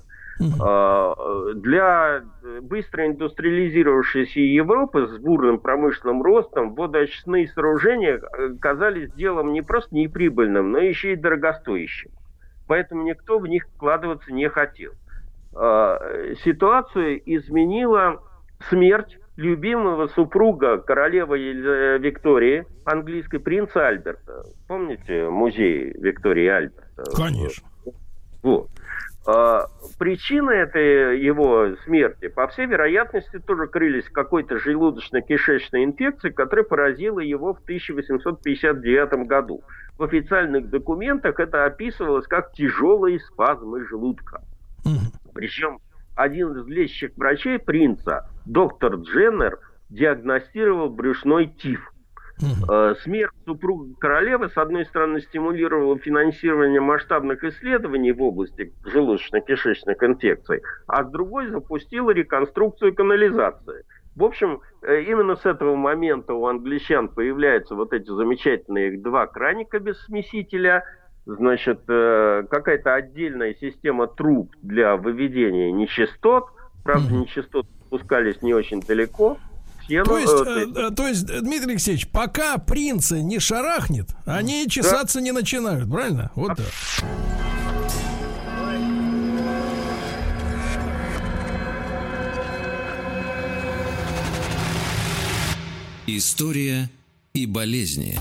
А, 0.62 1.16
для 1.56 2.22
быстро 2.62 3.08
индустриализировавшейся 3.08 4.40
Европы 4.40 5.08
с 5.08 5.18
бурным 5.18 5.60
промышленным 5.60 6.22
ростом 6.22 6.76
водоочистные 6.76 7.48
сооружения 7.48 8.22
э, 8.22 8.50
казались 8.62 9.12
делом 9.14 9.52
не 9.52 9.64
просто 9.64 9.96
неприбыльным, 9.96 10.72
но 10.72 10.78
еще 10.78 11.14
и 11.14 11.16
дорогостоящим. 11.16 12.12
Поэтому 12.68 13.04
никто 13.04 13.40
в 13.40 13.48
них 13.48 13.66
вкладываться 13.76 14.32
не 14.32 14.48
хотел. 14.50 14.92
Ситуацию 16.44 17.22
изменила 17.26 18.22
смерть 18.70 19.18
любимого 19.38 20.08
супруга 20.08 20.80
королевы 20.80 21.40
Виктории, 22.00 22.66
английской 22.84 23.38
принца 23.38 23.88
Альберта. 23.88 24.44
Помните 24.68 25.30
музей 25.30 25.94
Виктории 25.94 26.48
Альберта? 26.48 27.04
Конечно. 27.16 27.68
Вот. 28.42 28.70
А, 29.28 29.68
причины 30.00 30.52
этой 30.52 31.20
его 31.20 31.76
смерти, 31.84 32.30
по 32.30 32.48
всей 32.48 32.66
вероятности, 32.66 33.40
тоже 33.40 33.68
крылись 33.68 34.10
какой-то 34.10 34.56
желудочно-кишечной 34.56 35.84
инфекцией, 35.84 36.34
которая 36.34 36.66
поразила 36.66 37.20
его 37.20 37.54
в 37.54 37.60
1859 37.60 39.28
году. 39.28 39.64
В 39.98 40.04
официальных 40.04 40.70
документах 40.70 41.40
это 41.40 41.66
описывалось 41.66 42.26
как 42.26 42.54
тяжелые 42.54 43.20
спазмы 43.20 43.86
желудка. 43.86 44.42
Причем 45.34 45.80
один 46.16 46.58
из 46.58 46.68
лечащих 46.68 47.12
врачей 47.18 47.60
принца, 47.60 48.30
доктор 48.48 48.96
Дженнер, 48.96 49.60
диагностировал 49.90 50.90
брюшной 50.90 51.48
тиф– 51.48 51.92
Угу. 52.40 52.96
Смерть 53.02 53.34
супруга 53.46 53.96
королевы, 54.00 54.50
с 54.50 54.58
одной 54.58 54.86
стороны, 54.86 55.22
стимулировала 55.22 55.98
финансирование 55.98 56.80
масштабных 56.80 57.44
исследований 57.44 58.12
в 58.12 58.22
области 58.22 58.74
желудочно-кишечных 58.86 60.04
инфекций, 60.04 60.62
а 60.88 61.04
с 61.04 61.10
другой 61.10 61.48
запустила 61.48 62.12
реконструкцию 62.12 62.94
канализации. 62.94 63.86
В 64.16 64.24
общем, 64.24 64.62
э, 64.84 65.02
именно 65.04 65.36
с 65.36 65.46
этого 65.46 65.76
момента 65.76 66.34
у 66.34 66.46
англичан 66.46 67.08
появляются 67.10 67.76
вот 67.76 67.94
эти 67.94 68.10
замечательные 68.10 69.00
два 69.00 69.26
краника 69.26 69.80
без 69.80 70.00
смесителя, 70.06 70.84
значит, 71.26 71.82
э, 71.88 72.44
какая-то 72.50 72.94
отдельная 72.94 73.56
система 73.56 74.08
труб 74.08 74.52
для 74.62 74.96
выведения 74.96 75.72
нечистот, 75.72 76.46
правда, 76.84 77.14
нечистоты 77.14 77.68
спускались 77.88 78.42
не 78.42 78.54
очень 78.54 78.82
далеко, 78.82 79.38
я, 79.88 80.04
то, 80.04 80.18
есть, 80.18 80.34
э, 80.34 80.66
э, 80.76 80.92
то 80.92 81.08
есть, 81.08 81.26
Дмитрий 81.26 81.72
Алексеевич, 81.72 82.10
пока 82.10 82.58
принца 82.58 83.22
не 83.22 83.40
шарахнет, 83.40 84.10
они 84.26 84.68
чесаться 84.68 85.20
да. 85.20 85.24
не 85.24 85.32
начинают, 85.32 85.90
правильно? 85.90 86.30
Вот 86.36 86.52
а... 86.52 86.56
так. 86.56 86.66
История 96.06 96.90
и 97.34 97.46
болезни. 97.46 98.18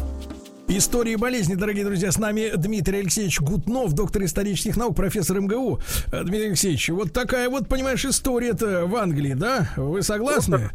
Истории 0.68 1.14
болезни, 1.14 1.54
дорогие 1.54 1.84
друзья, 1.84 2.10
с 2.10 2.18
нами 2.18 2.50
Дмитрий 2.56 2.98
Алексеевич 2.98 3.40
Гутнов, 3.40 3.94
доктор 3.94 4.24
исторических 4.24 4.76
наук, 4.76 4.96
профессор 4.96 5.40
МГУ. 5.40 5.78
Э, 6.12 6.24
Дмитрий 6.24 6.48
Алексеевич, 6.48 6.88
вот 6.88 7.12
такая 7.12 7.48
вот, 7.48 7.68
понимаешь, 7.68 8.04
история-то 8.04 8.84
в 8.86 8.96
Англии, 8.96 9.34
да? 9.34 9.68
Вы 9.76 10.02
согласны? 10.02 10.70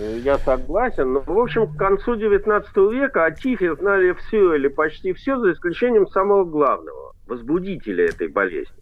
Ну, 0.00 0.16
я 0.16 0.38
согласен. 0.38 1.12
Но, 1.12 1.20
в 1.20 1.38
общем, 1.38 1.72
к 1.72 1.76
концу 1.76 2.16
19 2.16 2.76
века 2.92 3.24
о 3.24 3.30
ТИФе 3.30 3.76
знали 3.76 4.12
все 4.12 4.56
или 4.56 4.66
почти 4.66 5.12
все, 5.12 5.38
за 5.38 5.52
исключением 5.52 6.08
самого 6.08 6.44
главного, 6.44 7.14
возбудителя 7.28 8.06
этой 8.06 8.26
болезни. 8.26 8.74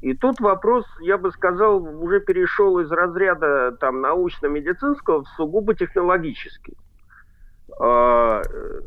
И 0.00 0.12
тут 0.14 0.40
вопрос, 0.40 0.86
я 1.00 1.18
бы 1.18 1.30
сказал, 1.30 1.84
уже 2.02 2.18
перешел 2.20 2.80
из 2.80 2.90
разряда 2.90 3.76
там, 3.78 4.00
научно-медицинского 4.00 5.22
в 5.22 5.28
сугубо 5.36 5.76
технологический. 5.76 6.76
А, 7.80 8.42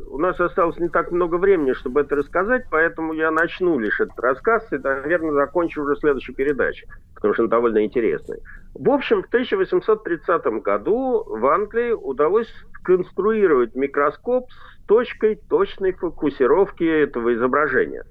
у 0.08 0.18
нас 0.18 0.38
осталось 0.38 0.78
не 0.78 0.88
так 0.88 1.10
много 1.12 1.36
времени, 1.36 1.72
чтобы 1.72 2.02
это 2.02 2.16
рассказать, 2.16 2.66
поэтому 2.70 3.14
я 3.14 3.30
начну 3.30 3.78
лишь 3.78 3.98
этот 3.98 4.18
рассказ 4.20 4.64
и, 4.70 4.76
наверное, 4.76 5.32
закончу 5.32 5.82
уже 5.82 5.96
следующей 5.96 6.34
передачей, 6.34 6.86
потому 7.14 7.32
что 7.32 7.44
он 7.44 7.48
довольно 7.48 7.84
интересный. 7.84 8.38
В 8.74 8.90
общем, 8.90 9.22
в 9.22 9.26
1830 9.26 10.44
году 10.62 11.24
в 11.26 11.46
Англии 11.46 11.92
удалось 11.92 12.52
конструировать 12.82 13.74
микроскоп 13.74 14.50
с 14.50 14.86
точкой 14.86 15.36
точной 15.48 15.92
фокусировки 15.92 16.84
этого 16.84 17.34
изображения. 17.34 18.04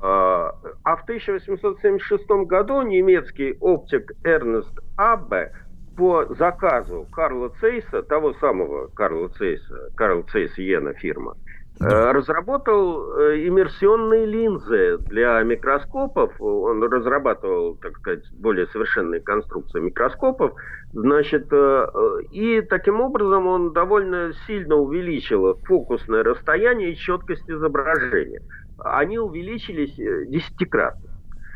А, 0.00 0.54
а 0.84 0.96
в 0.96 1.02
1876 1.04 2.28
году 2.46 2.82
немецкий 2.82 3.56
оптик 3.58 4.12
Эрнест 4.22 4.78
Аббе 4.96 5.52
по 5.96 6.26
заказу 6.34 7.06
Карла 7.12 7.50
Цейса, 7.60 8.02
того 8.02 8.34
самого 8.34 8.88
Карла 8.88 9.28
Цейса, 9.28 9.90
Карл 9.96 10.24
Цейс 10.30 10.56
Йена 10.58 10.92
фирма, 10.94 11.36
да. 11.80 12.12
разработал 12.12 13.02
иммерсионные 13.20 14.26
линзы 14.26 14.98
для 14.98 15.42
микроскопов. 15.42 16.32
Он 16.40 16.82
разрабатывал, 16.84 17.76
так 17.76 17.96
сказать, 17.98 18.24
более 18.38 18.66
совершенные 18.68 19.20
конструкции 19.20 19.80
микроскопов. 19.80 20.52
Значит, 20.92 21.52
и 22.30 22.60
таким 22.62 23.00
образом 23.00 23.46
он 23.46 23.72
довольно 23.72 24.32
сильно 24.46 24.76
увеличил 24.76 25.58
фокусное 25.64 26.22
расстояние 26.22 26.92
и 26.92 26.96
четкость 26.96 27.50
изображения. 27.50 28.40
Они 28.78 29.18
увеличились 29.18 29.94
десятикратно. 30.28 31.10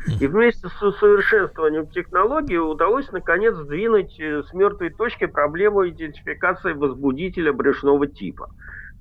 И 0.07 0.27
вместе 0.27 0.67
с 0.69 0.81
усовершенствованием 0.81 1.87
технологии 1.87 2.57
удалось 2.57 3.11
наконец 3.11 3.55
сдвинуть 3.55 4.17
э, 4.19 4.43
с 4.43 4.53
мертвой 4.53 4.91
точки 4.91 5.25
проблему 5.25 5.87
идентификации 5.87 6.71
возбудителя 6.73 7.51
брюшного 7.51 8.07
типа. 8.07 8.49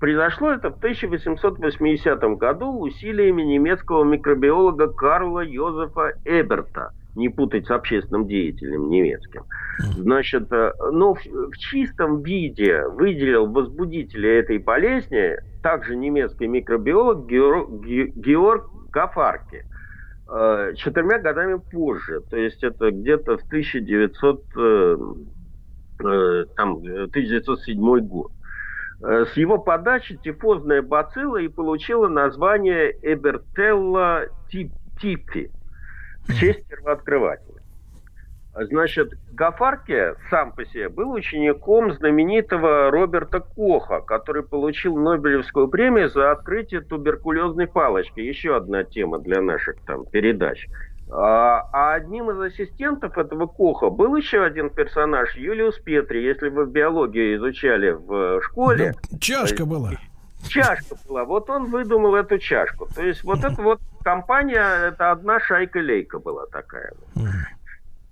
Произошло 0.00 0.50
это 0.50 0.70
в 0.70 0.76
1880 0.78 2.20
году 2.36 2.80
усилиями 2.80 3.42
немецкого 3.42 4.04
микробиолога 4.04 4.88
Карла 4.88 5.40
Йозефа 5.40 6.14
Эберта, 6.24 6.92
не 7.14 7.28
путать 7.28 7.66
с 7.66 7.70
общественным 7.70 8.26
деятелем 8.26 8.90
немецким. 8.90 9.44
Значит, 9.96 10.52
э, 10.52 10.72
но 10.90 11.14
в, 11.14 11.24
в 11.24 11.56
чистом 11.58 12.22
виде 12.22 12.84
выделил 12.88 13.46
возбудителя 13.46 14.40
этой 14.40 14.58
болезни 14.58 15.36
также 15.62 15.94
немецкий 15.94 16.48
микробиолог 16.48 17.24
Георг 17.26 18.66
Гафарки– 18.90 19.64
Э, 19.77 19.77
четырьмя 20.76 21.18
годами 21.18 21.58
позже, 21.70 22.20
то 22.28 22.36
есть 22.36 22.62
это 22.62 22.90
где-то 22.90 23.38
в 23.38 23.42
1900, 23.44 24.44
э, 24.56 24.96
э, 26.04 26.44
там, 26.54 26.74
1907 26.76 28.00
год. 28.00 28.32
С 29.00 29.36
его 29.36 29.58
подачи 29.58 30.16
тифозная 30.16 30.82
бацилла 30.82 31.36
и 31.36 31.46
получила 31.46 32.08
название 32.08 32.96
Эбертелла 33.00 34.26
типи 34.50 35.50
в 36.26 36.34
честь 36.34 36.66
первооткрывателя. 36.66 37.47
Значит, 38.54 39.12
Гафарке 39.32 40.16
сам 40.30 40.52
по 40.52 40.64
себе 40.64 40.88
был 40.88 41.12
учеником 41.12 41.92
знаменитого 41.92 42.90
Роберта 42.90 43.40
Коха, 43.40 44.00
который 44.00 44.42
получил 44.42 44.96
Нобелевскую 44.96 45.68
премию 45.68 46.08
за 46.08 46.32
открытие 46.32 46.80
туберкулезной 46.80 47.68
палочки. 47.68 48.20
Еще 48.20 48.56
одна 48.56 48.82
тема 48.82 49.20
для 49.20 49.40
наших 49.40 49.76
там 49.86 50.06
передач. 50.06 50.66
А, 51.10 51.68
а 51.72 51.94
одним 51.94 52.30
из 52.30 52.40
ассистентов 52.40 53.16
этого 53.16 53.46
Коха 53.46 53.90
был 53.90 54.16
еще 54.16 54.42
один 54.42 54.70
персонаж, 54.70 55.36
Юлиус 55.36 55.78
Петри. 55.78 56.24
Если 56.24 56.48
вы 56.48 56.66
биологию 56.66 57.36
изучали 57.36 57.90
в 57.90 58.42
школе... 58.42 58.94
Да, 59.10 59.18
чашка 59.18 59.64
была. 59.64 59.92
Чашка 60.48 60.96
была. 61.08 61.24
Вот 61.24 61.48
он 61.48 61.66
выдумал 61.66 62.14
эту 62.14 62.38
чашку. 62.38 62.88
То 62.94 63.02
есть 63.02 63.24
вот 63.24 63.44
эта 63.44 63.60
вот 63.62 63.80
компания, 64.02 64.88
это 64.88 65.10
одна 65.10 65.40
шайка-лейка 65.40 66.18
была 66.18 66.46
такая. 66.46 66.92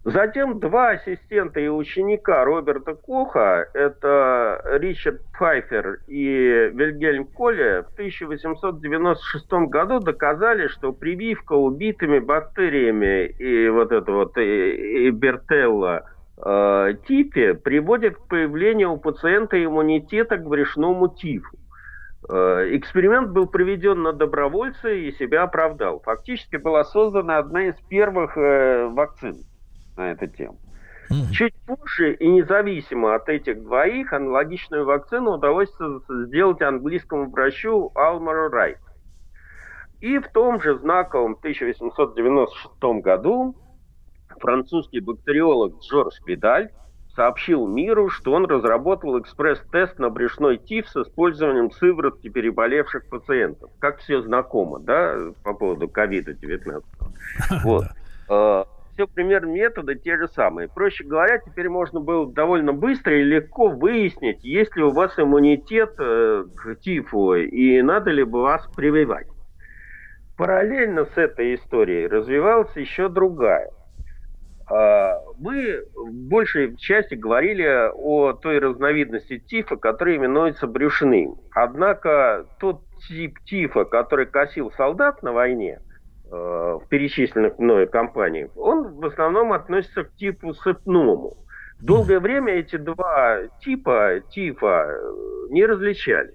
Затем 0.07 0.61
два 0.61 0.91
ассистента 0.91 1.59
и 1.59 1.67
ученика 1.67 2.45
Роберта 2.45 2.95
Коха, 2.95 3.67
это 3.75 4.63
Ричард 4.79 5.21
Пфайфер 5.33 5.99
и 6.07 6.71
Вильгельм 6.73 7.25
Коле, 7.25 7.83
в 7.83 7.93
1896 7.95 9.53
году 9.69 9.99
доказали, 9.99 10.69
что 10.69 10.93
прививка 10.93 11.55
убитыми 11.55 12.21
бактериями 12.21 13.27
и 13.27 13.69
вот 13.69 13.91
это 13.91 14.13
вот 14.13 14.39
и, 14.39 15.09
и 15.09 15.11
Бертелла 15.11 16.05
э, 16.37 16.95
типе 17.09 17.55
приводит 17.55 18.17
к 18.17 18.29
появлению 18.29 18.93
у 18.93 18.99
пациента 18.99 19.57
иммунитета 19.63 20.37
к 20.37 20.47
брюшному 20.47 21.09
тифу. 21.09 21.57
Э, 22.29 22.77
эксперимент 22.77 23.31
был 23.31 23.49
проведен 23.49 24.05
на 24.05 24.13
добровольце 24.13 25.01
и 25.01 25.13
себя 25.19 25.43
оправдал. 25.43 25.99
Фактически 26.05 26.55
была 26.59 26.85
создана 26.85 27.39
одна 27.39 27.65
из 27.65 27.75
первых 27.89 28.39
э, 28.39 28.87
вакцин 28.87 29.39
на 29.97 30.13
эту 30.13 30.27
тему. 30.27 30.59
Mm-hmm. 31.11 31.31
Чуть 31.33 31.55
позже 31.67 32.15
и 32.15 32.29
независимо 32.29 33.15
от 33.15 33.29
этих 33.29 33.63
двоих 33.63 34.13
аналогичную 34.13 34.85
вакцину 34.85 35.33
удалось 35.33 35.73
сделать 36.09 36.63
английскому 36.63 37.31
врачу 37.31 37.93
Алмару 37.95 38.49
Райт. 38.49 38.79
И 40.01 40.19
в 40.19 40.29
том 40.29 40.61
же 40.61 40.79
знаковом 40.79 41.33
1896 41.35 43.03
году 43.03 43.57
французский 44.41 45.01
бактериолог 45.01 45.81
Джордж 45.81 46.17
Видаль 46.27 46.71
сообщил 47.15 47.67
миру, 47.67 48.11
что 48.11 48.33
он 48.33 48.45
разработал 48.45 49.19
экспресс-тест 49.19 49.99
на 49.99 50.11
брюшной 50.11 50.59
тиф 50.59 50.89
с 50.89 50.97
использованием 50.97 51.71
сыворотки 51.71 52.29
переболевших 52.29 53.09
пациентов. 53.09 53.71
Как 53.79 53.99
все 53.99 54.21
знакомо, 54.21 54.81
да, 54.81 55.17
по 55.43 55.55
поводу 55.55 55.89
ковида-19. 55.89 56.83
Вот. 57.65 57.87
Все 58.97 59.07
примерно 59.07 59.51
методы 59.51 59.97
те 59.97 60.17
же 60.17 60.27
самые. 60.29 60.69
Проще 60.69 61.05
говоря, 61.05 61.37
теперь 61.37 61.69
можно 61.69 62.01
было 62.01 62.33
довольно 62.33 62.73
быстро 62.73 63.21
и 63.21 63.23
легко 63.23 63.69
выяснить, 63.69 64.43
есть 64.43 64.75
ли 64.75 64.83
у 64.83 64.91
вас 64.91 65.19
иммунитет 65.19 65.97
э, 65.99 66.45
к 66.57 66.77
тифу 66.77 67.35
и 67.35 67.83
надо 67.83 68.11
ли 68.11 68.25
бы 68.25 68.41
вас 68.41 68.67
прививать. 68.75 69.27
Параллельно 70.39 71.05
с 71.05 71.15
этой 71.15 71.57
историей 71.57 72.07
развивалась 72.07 72.75
еще 72.75 73.11
другая. 73.11 73.71
А, 74.67 75.21
мы 75.39 75.83
в 75.95 76.11
большей 76.29 76.75
части 76.79 77.17
говорили 77.17 77.91
о 77.93 78.33
той 78.33 78.59
разновидности 78.59 79.39
тифа, 79.39 79.77
которая 79.77 80.17
именуется 80.17 80.67
брюшным. 80.67 81.37
Однако 81.53 82.47
тот 82.59 82.81
тип 83.07 83.41
тифа, 83.45 83.85
который 83.85 84.25
косил 84.25 84.73
солдат 84.73 85.23
на 85.23 85.35
войне, 85.35 85.81
в 86.31 86.83
перечисленных 86.89 87.59
мною 87.59 87.89
компаниях, 87.89 88.51
он 88.57 88.95
в 88.95 89.05
основном 89.07 89.53
относится 89.53 90.05
к 90.05 90.15
типу 90.17 90.55
сыпному. 90.55 91.37
Долгое 91.81 92.21
время 92.21 92.55
эти 92.55 92.77
два 92.77 93.43
типа, 93.61 94.21
типа 94.31 94.91
не 95.51 95.65
различали. 95.67 96.35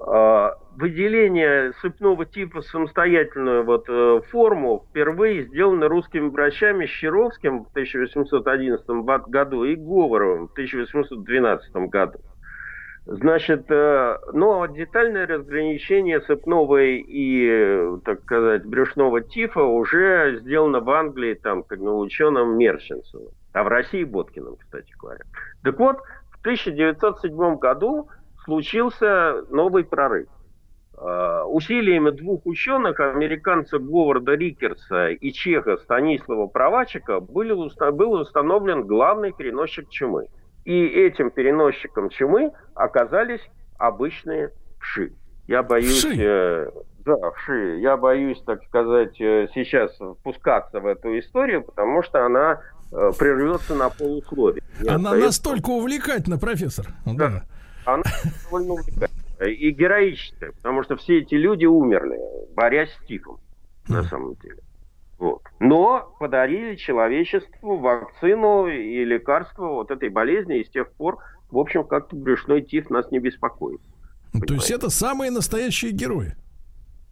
А, 0.00 0.54
выделение 0.76 1.72
сыпного 1.80 2.26
типа 2.26 2.60
в 2.60 2.66
самостоятельную 2.66 3.64
вот, 3.64 3.84
э, 3.88 4.20
форму 4.30 4.84
впервые 4.90 5.44
сделано 5.44 5.88
русскими 5.88 6.28
врачами 6.28 6.86
Щеровским 6.86 7.64
в 7.64 7.70
1811 7.70 9.04
году 9.28 9.64
и 9.64 9.76
Говоровым 9.76 10.48
в 10.48 10.52
1812 10.52 11.88
году. 11.88 12.18
Значит, 13.06 13.70
э, 13.70 14.16
но 14.32 14.64
детальное 14.64 15.26
разграничение 15.26 16.22
сыпного 16.22 16.80
и, 16.82 17.98
так 18.02 18.22
сказать, 18.22 18.64
брюшного 18.64 19.20
тифа 19.20 19.62
уже 19.62 20.38
сделано 20.40 20.80
в 20.80 20.88
Англии, 20.90 21.34
там, 21.34 21.64
как 21.64 21.80
на 21.80 21.94
ученом 21.98 22.56
Мерченсоном, 22.56 23.28
а 23.52 23.62
в 23.62 23.68
России 23.68 24.04
Боткиным, 24.04 24.56
кстати 24.56 24.90
говоря. 24.98 25.20
Так 25.62 25.78
вот, 25.78 25.98
в 26.30 26.40
1907 26.40 27.56
году 27.56 28.08
случился 28.44 29.44
новый 29.50 29.84
прорыв. 29.84 30.28
Э, 30.96 31.42
усилиями 31.46 32.08
двух 32.08 32.46
ученых, 32.46 33.00
американца 33.00 33.78
Говарда 33.78 34.32
Рикерса 34.32 35.08
и 35.08 35.30
чеха 35.30 35.76
Станислава 35.76 36.46
Провачика, 36.46 37.20
был 37.20 38.12
установлен 38.12 38.86
главный 38.86 39.34
переносчик 39.34 39.90
чумы– 39.90 40.28
и 40.64 40.86
этим 40.86 41.30
переносчиком 41.30 42.10
чумы 42.10 42.52
оказались 42.74 43.40
обычные 43.78 44.52
вши. 44.78 45.12
Я 45.46 45.62
боюсь... 45.62 45.98
Вши. 45.98 46.16
Э, 46.18 46.70
да, 47.04 47.30
вши. 47.32 47.78
Я 47.80 47.96
боюсь, 47.96 48.40
так 48.46 48.64
сказать, 48.64 49.20
э, 49.20 49.48
сейчас 49.54 49.94
впускаться 50.20 50.80
в 50.80 50.86
эту 50.86 51.18
историю, 51.18 51.62
потому 51.62 52.02
что 52.02 52.24
она 52.24 52.62
э, 52.90 53.10
прервется 53.18 53.74
на 53.74 53.90
полусловие. 53.90 54.62
Она 54.80 55.10
остается... 55.10 55.26
настолько 55.26 55.70
увлекательна, 55.70 56.38
профессор. 56.38 56.86
Да. 57.04 57.28
да. 57.28 57.44
Она 57.84 58.04
довольно 58.44 58.72
увлекательна. 58.74 59.20
И 59.44 59.70
героическая, 59.72 60.52
потому 60.52 60.82
что 60.84 60.96
все 60.96 61.18
эти 61.18 61.34
люди 61.34 61.66
умерли, 61.66 62.18
борясь 62.54 62.90
с 62.92 63.06
тифом, 63.06 63.38
на 63.88 64.02
самом 64.04 64.36
деле. 64.36 64.60
Вот. 65.18 65.42
Но 65.60 66.14
подарили 66.18 66.76
человечеству 66.76 67.78
вакцину 67.78 68.66
и 68.66 69.04
лекарство 69.04 69.68
вот 69.68 69.90
этой 69.90 70.08
болезни, 70.08 70.60
и 70.60 70.64
с 70.64 70.70
тех 70.70 70.90
пор, 70.92 71.18
в 71.50 71.58
общем, 71.58 71.84
как-то 71.84 72.16
брюшной 72.16 72.62
тиф 72.62 72.90
нас 72.90 73.10
не 73.10 73.18
беспокоит. 73.18 73.80
Понимаете? 74.32 74.46
То 74.46 74.54
есть 74.54 74.70
это 74.70 74.90
самые 74.90 75.30
настоящие 75.30 75.92
герои? 75.92 76.34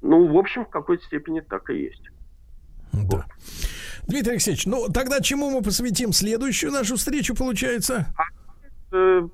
Ну, 0.00 0.26
в 0.26 0.36
общем, 0.36 0.64
в 0.64 0.68
какой-то 0.68 1.04
степени 1.04 1.40
так 1.40 1.70
и 1.70 1.78
есть. 1.78 2.02
Да. 2.92 3.00
Вот. 3.02 3.24
Дмитрий 4.08 4.32
Алексеевич, 4.32 4.66
ну 4.66 4.88
тогда 4.88 5.20
чему 5.20 5.50
мы 5.50 5.62
посвятим 5.62 6.12
следующую 6.12 6.72
нашу 6.72 6.96
встречу, 6.96 7.36
получается? 7.36 8.12
А 8.16 8.24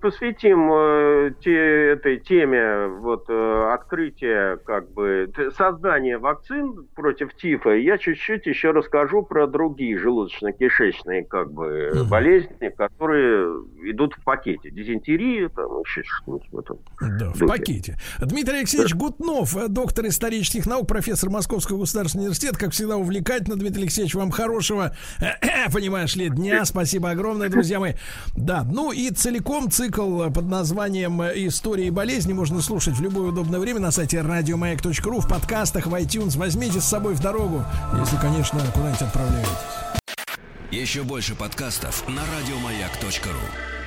посвятим 0.00 0.70
э, 0.72 1.32
те, 1.40 1.92
этой 1.92 2.18
теме 2.20 2.86
вот 2.86 3.24
э, 3.28 3.70
открытия, 3.72 4.56
как 4.58 4.92
бы 4.92 5.30
создания 5.56 6.18
вакцин 6.18 6.86
против 6.94 7.34
тифа. 7.34 7.70
Я 7.70 7.98
чуть-чуть 7.98 8.46
еще 8.46 8.70
расскажу 8.70 9.22
про 9.22 9.46
другие 9.48 9.98
желудочно-кишечные 9.98 11.24
как 11.24 11.52
бы 11.52 11.90
угу. 11.92 12.08
болезни, 12.08 12.68
которые 12.76 13.64
идут 13.82 14.14
в 14.14 14.22
пакете. 14.22 14.70
Дизентерия, 14.70 15.48
там 15.48 15.80
еще 15.80 16.02
что-нибудь 16.04 16.48
в 16.52 16.58
этом. 16.58 16.78
Да, 17.18 17.32
в 17.32 17.46
пакете. 17.46 17.98
Дмитрий 18.20 18.58
Алексеевич 18.58 18.94
Гутнов, 18.94 19.56
доктор 19.68 20.06
исторических 20.06 20.66
наук, 20.66 20.86
профессор 20.86 21.30
Московского 21.30 21.80
государственного 21.80 22.26
университета. 22.26 22.58
Как 22.58 22.70
всегда, 22.70 22.96
увлекательно, 22.96 23.56
Дмитрий 23.56 23.82
Алексеевич, 23.82 24.14
вам 24.14 24.30
хорошего, 24.30 24.94
понимаешь 25.72 26.14
ли, 26.14 26.28
дня. 26.28 26.64
Спасибо 26.64 27.10
огромное, 27.10 27.48
друзья 27.48 27.80
мои. 27.80 27.94
Да, 28.36 28.64
ну 28.64 28.92
и 28.92 29.10
целиком 29.10 29.47
цикл 29.70 30.28
под 30.28 30.46
названием 30.46 31.22
«Истории 31.22 31.88
болезни» 31.88 32.34
можно 32.34 32.60
слушать 32.60 32.96
в 32.96 33.02
любое 33.02 33.28
удобное 33.28 33.58
время 33.58 33.80
на 33.80 33.90
сайте 33.90 34.20
радиомаяк.ру, 34.20 35.20
в 35.20 35.28
подкастах, 35.28 35.86
в 35.86 35.94
iTunes. 35.94 36.36
Возьмите 36.36 36.80
с 36.80 36.84
собой 36.84 37.14
в 37.14 37.20
дорогу, 37.20 37.64
если, 37.98 38.16
конечно, 38.18 38.60
куда-нибудь 38.74 39.00
отправляетесь. 39.00 39.50
Еще 40.70 41.02
больше 41.02 41.34
подкастов 41.34 42.06
на 42.08 42.22
радиомаяк.ру 42.22 43.77